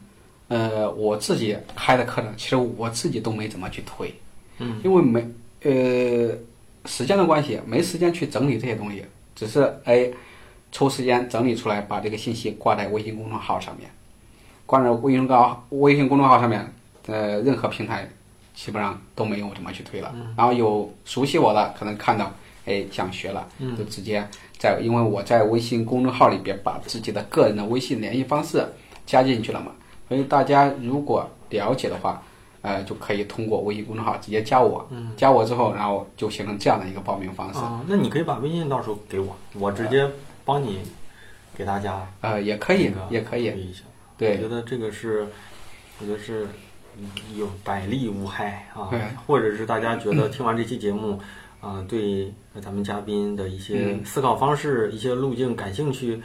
[0.49, 4.13] 呃，我自己开的课程，其实我自己都没怎么去推，
[4.59, 5.19] 嗯，因为没
[5.63, 6.38] 呃
[6.86, 9.03] 时间的关系，没时间去整理这些东西，
[9.36, 10.07] 只是哎
[10.71, 13.89] 抽时间整理出来，把这个信息挂在微信公众号上面，
[14.67, 16.71] 挂在微信公微信公众号上面，
[17.07, 18.07] 呃，任何平台
[18.53, 20.13] 基本上都没有怎么去推了。
[20.38, 22.31] 然后有熟悉我的，可能看到
[22.66, 23.47] 哎想学了，
[23.78, 28.66] 就直接在，因为我在微信公众号里边把自己的个人的微信联系方式
[29.05, 29.72] 加进去了嘛，
[30.09, 32.22] 所以大家如果了解的话，
[32.61, 37.59] 呃，就可以通过微信公众号直接加我，加我之后，然后就形成这样的一个报名方式。
[37.59, 40.09] 啊，那你可以把微信到时候给我，我直接
[40.43, 40.80] 帮你
[41.55, 43.53] 给大家呃，也可以那个，也可以，
[44.18, 44.38] 对。
[44.38, 45.28] 我，觉得这个是，
[45.99, 46.47] 我觉得是
[47.36, 51.20] 有百利无害啊对，或者是大家觉得听完这期节目，
[51.62, 52.32] 啊、对
[52.62, 56.22] 咱们嘉宾的一些嗯思考方式、一些路径感兴趣，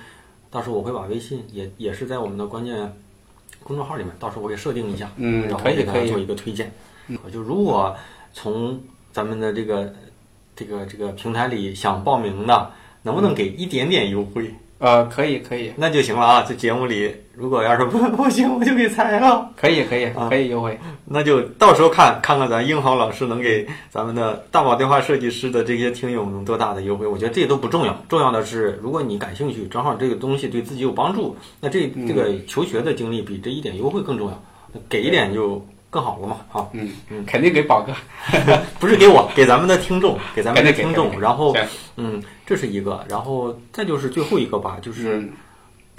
[0.51, 2.93] 到时候我会把微信也也是在我们的关键
[3.62, 6.70] 公众号里面，到时候我给设定一下，嗯然后可以可以给大家做一个推荐。
[7.33, 7.97] 就如果
[8.33, 8.81] 从
[9.12, 9.93] 咱们的这个
[10.55, 12.70] 这个这个平台里想报名的，
[13.03, 14.55] 能不能给一点点优惠？
[14.78, 16.45] 呃，可以，可以，那就行了啊！
[16.49, 19.51] 这节目里，如果要是不不行，我就给裁了。
[19.57, 20.78] 可以，可以，啊可以优惠。
[21.07, 27.07] 那就到时候看看看咱英豪老师能给咱们的大宝电话设计师的这些听友们多大的优惠。
[27.07, 34.43] 我觉得这都不重要，重要的是，如果你感兴趣，正好这个东西对自己有帮助，那这这个求学的经历比这一点优惠更重要，
[34.88, 36.36] 给一点就更好了嘛！
[36.53, 37.93] 啊，嗯嗯，肯定给宝哥。
[38.78, 41.18] 不是给我，给咱们的听众， 给咱们的听众。
[41.18, 41.57] 然后，
[41.97, 45.16] 嗯，这是一个，然后再就是最后一个吧，就是。
[45.16, 45.30] 嗯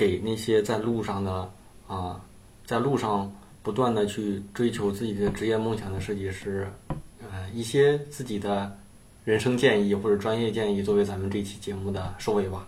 [0.02, 1.52] 给那些在路上的
[1.88, 2.20] 啊，
[2.66, 3.32] 在路上
[3.62, 6.68] 不断的去追求自己的职业梦想的设计师，
[7.20, 8.76] 呃，一些自己的
[9.24, 12.68] 人生建议或者专业建议，作为咱们这期节目的收尾吧。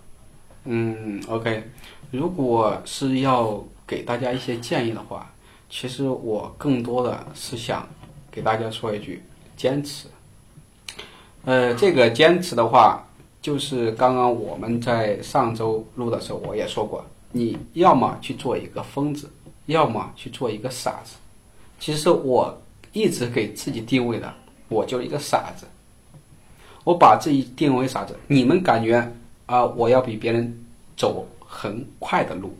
[0.65, 1.63] 嗯，OK，
[2.11, 5.33] 如果是要给大家一些建议的话，
[5.71, 7.89] 其实我更多的是想
[8.29, 9.23] 给大家说一句
[9.57, 10.07] 坚持。
[11.45, 13.03] 呃，这个坚持的话，
[13.41, 17.03] 就是刚刚我们在上周录的时候我也说过，
[17.33, 19.29] 你要么去做一个疯子，
[19.65, 21.15] 要么去做一个傻子。
[21.79, 22.57] 其实我
[22.93, 24.33] 一直给自己定位的，
[24.69, 25.65] 我就是一个傻子。
[26.85, 29.11] 我把自己定为傻子，你们感觉
[29.45, 30.65] 啊、我要比别人
[30.95, 32.55] 走很快的路，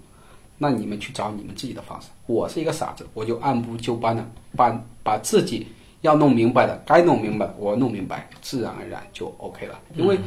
[0.57, 2.07] 那你们去找你们自己的方式。
[2.25, 5.67] 我是一个傻子，我就按部就班的把把自己
[6.01, 9.79] 要弄明白的，该弄明白的我弄明白，自然而然就 OK 了。
[9.95, 10.17] 因为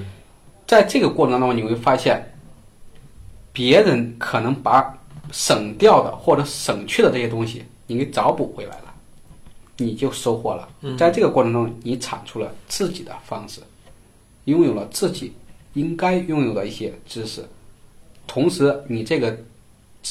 [0.66, 2.22] 在这个过程当中，你会发现，
[3.56, 4.94] 别人可能把
[5.32, 8.94] 省掉的或者省去的这些东西，你给找补回来了，
[9.78, 10.68] 你就收获了。
[10.98, 13.62] 在这个过程中，你产出了自己的方式，
[14.44, 15.32] 拥有了自己
[15.72, 17.42] 应该拥有的一些知识，
[18.26, 19.34] 同时你这个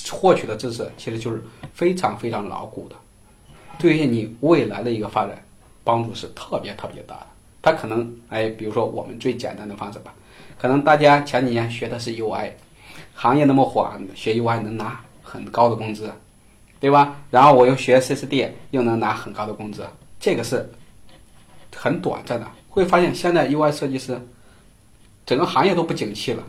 [0.10, 1.40] 获取的知识其实就是
[1.72, 2.96] 非常非常牢固的，
[3.78, 5.40] 对于你未来的一个发展
[5.84, 7.28] 帮助是特别特别大的。
[7.62, 10.12] 它可能哎，比如说我们最简单的方式吧，
[10.58, 12.50] 可能大家前几年学的是 UI，
[13.16, 16.12] 行业那么火，学 UI 能拿很高的工资，
[16.80, 17.16] 对吧？
[17.32, 19.88] 然后我又学 CSD，又能拿很高的工资，
[20.20, 20.70] 这个是
[21.74, 22.46] 很短暂的。
[22.70, 24.22] 会发现现在 UI 设计师
[25.26, 26.44] 整个行业都不景气了，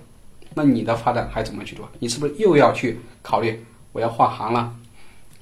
[0.55, 1.89] 那你的发展还怎么去做？
[2.01, 4.75] 你是不是又要去考虑我要换行了，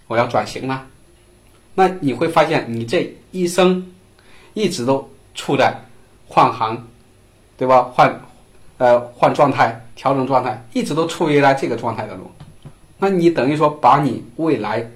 [0.06, 0.86] 我要转型了？
[1.74, 3.92] 那你会发现你这一生
[4.52, 5.74] 一直都处在
[6.28, 6.86] 换行，
[7.56, 7.82] 对吧？
[7.94, 8.20] 换
[8.84, 12.30] 呃换状态、调整状态，一直都处于在这个状态的路。
[12.98, 14.86] 那你等于说把你未来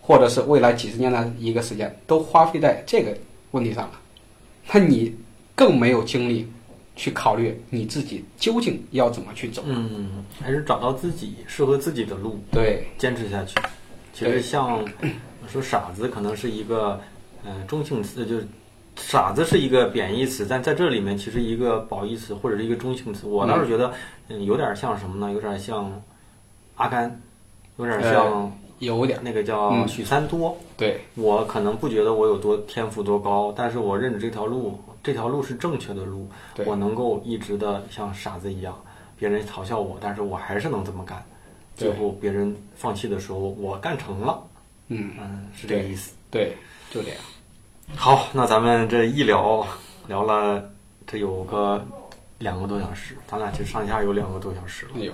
[0.00, 3.16] 或者是未来几十年的一个时间都花费在这个
[3.52, 3.92] 问题上了，
[4.72, 5.14] 那你
[5.54, 6.46] 更没有精力
[6.96, 9.62] 去考虑你自己究竟要怎么去走。
[9.66, 13.54] 嗯，还是找到自己适合自己的路，对，坚持下去。
[14.12, 14.84] 其实像
[15.48, 17.00] 说傻子，可能是一个
[17.44, 18.46] 呃中性词，就是
[18.96, 23.26] 傻子是一个贬义词，但在这里面其实一个褒义词或者是一个中性词。
[23.26, 23.92] 我倒是觉得，
[24.28, 25.32] 嗯，有点像什么呢？
[25.32, 26.02] 有点像
[26.76, 27.20] 阿甘，
[27.76, 30.56] 有点像有点那个叫嗯许三多。
[30.76, 36.28] 对，我可能不觉得我有多天赋多高，但是我认识这条路，这条路是正确的路，
[36.64, 38.80] 我能够一直的像傻子一样，
[39.18, 41.22] 别人嘲笑我，但是我还是能这么干。
[41.76, 44.40] 最后别人放弃的时候，我干成了。
[44.88, 46.12] 嗯，嗯，是这个意思。
[46.30, 46.56] 对，
[46.90, 47.18] 就这样。
[47.92, 49.66] 好，那咱们这一聊
[50.08, 50.62] 聊了，
[51.06, 51.84] 这有个
[52.38, 55.12] 两个多小时，咱俩其实上下有两个多小时了。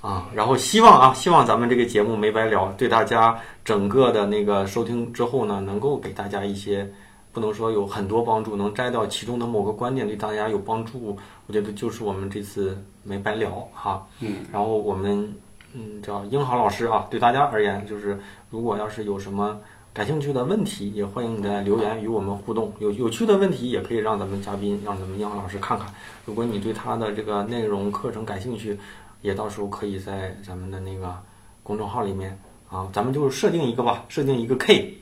[0.00, 6.90] 啊，然后希望啊，希望咱们这个节目没白聊，对大家整个的那个收听之后呢，能够给大家一些，
[7.32, 14.06] 不能说有很多帮助，能摘到其中的某个观点对大家有帮助，我觉得就是我们这次没白聊哈。
[14.20, 15.34] 嗯，然后我们
[15.74, 18.18] 嗯叫英豪老师啊，对大家而言，就是
[18.48, 19.60] 如果要是有什么
[20.00, 22.72] 感兴趣的问题，也欢迎你在留言与我们互动。
[22.78, 25.92] 有有趣的问题，也可以让咱们嘉宾，让咱们英豪老师看看。
[26.24, 28.78] 如果你对他的这个内容课程感兴趣，
[29.20, 31.14] 也到时候可以在咱们的那个
[31.62, 32.38] 公众号里面
[32.70, 34.94] 啊，咱们就设定一个吧，设定一个 K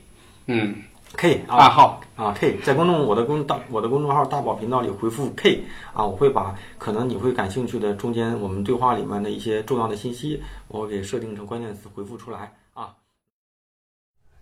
[0.47, 0.75] 嗯
[1.15, 12.68] ，K 啊暗号，啊 K，在公众我的公大我的公众号大宝频道里回复 K 啊，我会把可能你会感兴趣的中间我们对话里面的一些重要的信息，我会给设定成关键词回复出来啊。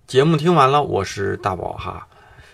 [0.07, 2.07] 节目听完了，我是大宝哈。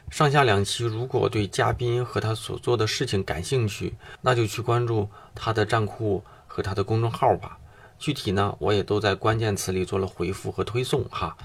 [0.10, 7.60] 上下两期，如果对嘉宾和他所做的事情感兴趣，那就去关注他的站库和他的公众号吧。
[8.00, 11.38] 具体呢，我也都在关键词里做了回复和推送哈。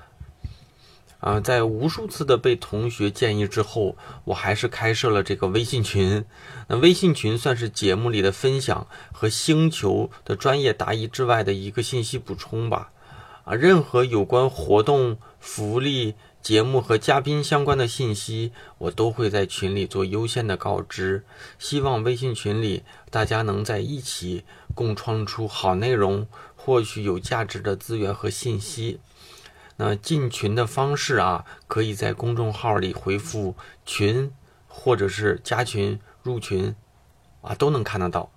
[1.21, 3.95] 啊，在无数次的被同学建议之后，
[4.25, 6.25] 我还是开设了这个微信群。
[6.69, 12.93] 那微信群算是节目里的分享和星球的专业答疑之外的一个信息补充吧。
[13.45, 21.25] 啊，任何有关活动、福利、节目和嘉宾相关的信息，我都会在群里做优先的告知。
[21.59, 26.27] 希望微信群里大家能在一起共创出好内容，
[26.57, 29.01] 获取有价值的资源和信息。
[29.77, 33.55] 那进群的方式啊，可以在公众号里回复
[33.87, 34.33] “群”
[34.67, 36.75] 或者是加群、入群，
[37.43, 38.33] 啊，都能看得到。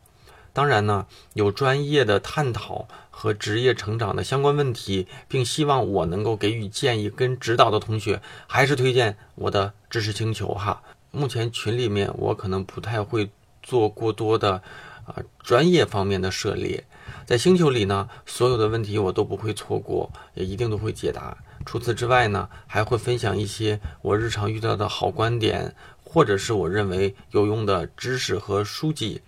[0.54, 10.82] 当然呢，有专业的探讨和职业成长的相关问题，并希望我能够给予建议跟指导的同学，还是推荐我的知识星球哈。
[11.12, 13.30] 目前群里面我可能不太会
[13.62, 14.64] 做过多的
[15.06, 16.86] 啊、专业方面的涉猎，
[17.26, 21.38] 在星球里呢，所有的问题我都不会错过，也一定都会解答。
[21.66, 29.22] 除此之外呢，还会分享一些我日常遇到的好观点，或者是我认为有用的知识和书籍。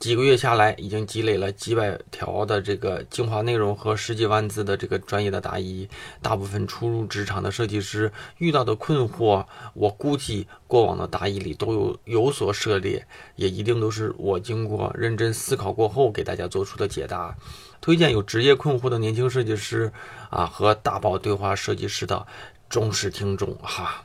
[0.00, 5.86] 几个月下来，已经积累了几百条的这个精华内容和十几万字的这个专业的答疑。
[6.22, 9.44] 大部分初入职场的设计师遇到的困惑，
[9.74, 17.36] 我估计过往的答疑里都有有所涉猎，也一定都是我经过认真思考过后给大家做出的解答。
[17.82, 19.92] 推荐有职业困惑的年轻设计师
[20.30, 22.26] 啊和大宝对话设计师的
[22.70, 24.04] 忠实听众哈。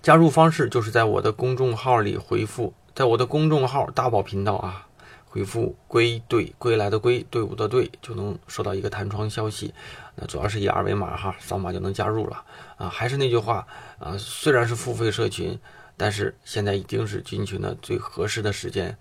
[0.00, 4.86] 加入方式就是在我的公众号里回复，在我的公众号大宝频道啊。
[5.32, 9.72] 回复“归队”归来的归队伍的队，就能收到一个弹窗消息。
[10.14, 12.44] 那主要是以二维码哈，扫码就能加入了
[12.76, 12.90] 啊。
[12.90, 13.66] 还是那句话
[13.98, 15.58] 啊，虽然是付费社群，
[15.96, 18.98] 但是现在一定是进群的最合适的时间。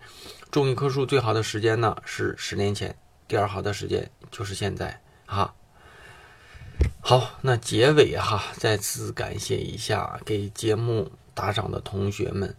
[0.51, 2.95] 种一棵树最好的时间呢是十年前，
[3.27, 5.53] 第二好的时间就是现在哈。
[7.01, 12.55] 好，那结尾哈，再次感谢一下给节目打赏的同学们。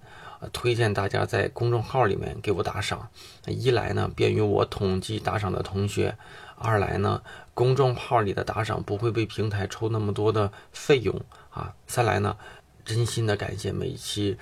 [0.53, 3.09] 推荐大家在公众号里面给我打赏，
[3.47, 6.16] 一来呢便于我统计打赏的同学，
[6.57, 7.22] 二来呢
[7.55, 11.20] 公众号里的打赏不会被平台抽那么多的费用
[11.51, 12.36] 啊，三来呢
[12.84, 14.36] 真心的感谢每一期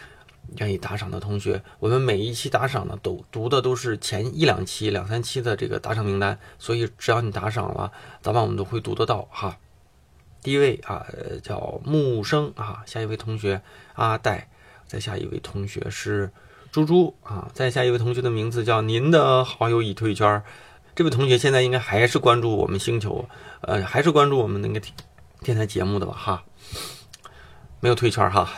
[0.57, 7.93] 愿意打赏的同学，我们每一期打赏呢都读的都是前一两期、两三期的这个打赏名单，所以只要你打赏了，
[8.23, 9.59] 早晚我们都会读得到哈。
[10.43, 11.07] 第一位啊
[11.43, 13.61] 叫木生啊，下一位同学
[13.95, 14.49] 阿戴。
[14.91, 16.33] 再下一位同学是
[16.73, 20.43] 猪猪啊，再下一位同学的名字叫您的好友已退圈。
[20.97, 23.29] 这位同学现在应该还是关注我们星球，
[23.61, 24.85] 呃，还是关注我们那个
[25.43, 26.43] 电台节目的吧哈，
[27.79, 28.51] 没有退圈哈。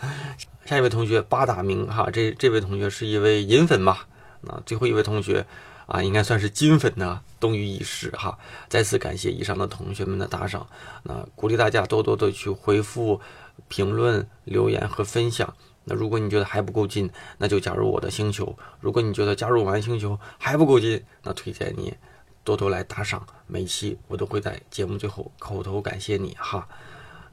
[0.64, 4.06] 下一位同学八大名哈，这这位同学是一位银粉吧？
[4.40, 5.44] 那最后一位同学
[5.84, 8.38] 啊，应该算是金粉的东隅已逝哈。
[8.70, 10.66] 再次感谢以上的同学们的打赏，
[11.02, 13.20] 那鼓励大家多多的去回复。
[13.68, 15.54] 评论、留言和分享。
[15.84, 18.58] 那如果你觉得还不够劲，那就加入我的星球。
[18.80, 21.94] 如果你觉得加入完星球还不够劲，那推荐你
[22.42, 23.24] 多多来打赏。
[23.46, 26.66] 每期我都会在节目最后口头感谢你哈。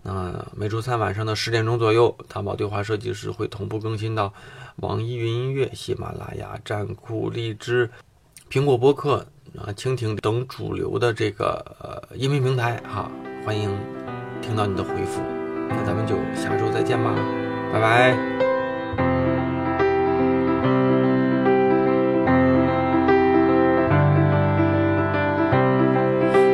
[0.04, 4.34] 那每周三晚上的十点钟左右，淘宝对话设计师会同步更新到
[4.76, 7.90] 网易云音乐、喜马拉雅、站酷、荔枝、
[8.52, 9.26] 苹果播客
[9.58, 13.10] 啊、蜻蜓等主流的这个呃音频平台哈。
[13.46, 13.76] 欢迎
[14.42, 15.43] 听到你的回复。
[15.70, 17.14] 那咱们就下周再见吧，
[17.72, 18.14] 拜拜。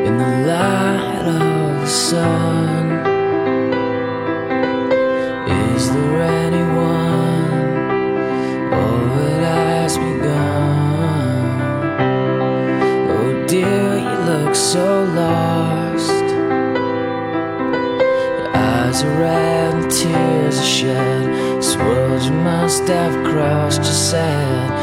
[0.06, 2.79] in the light of the sun.
[22.84, 24.79] step crossed, your side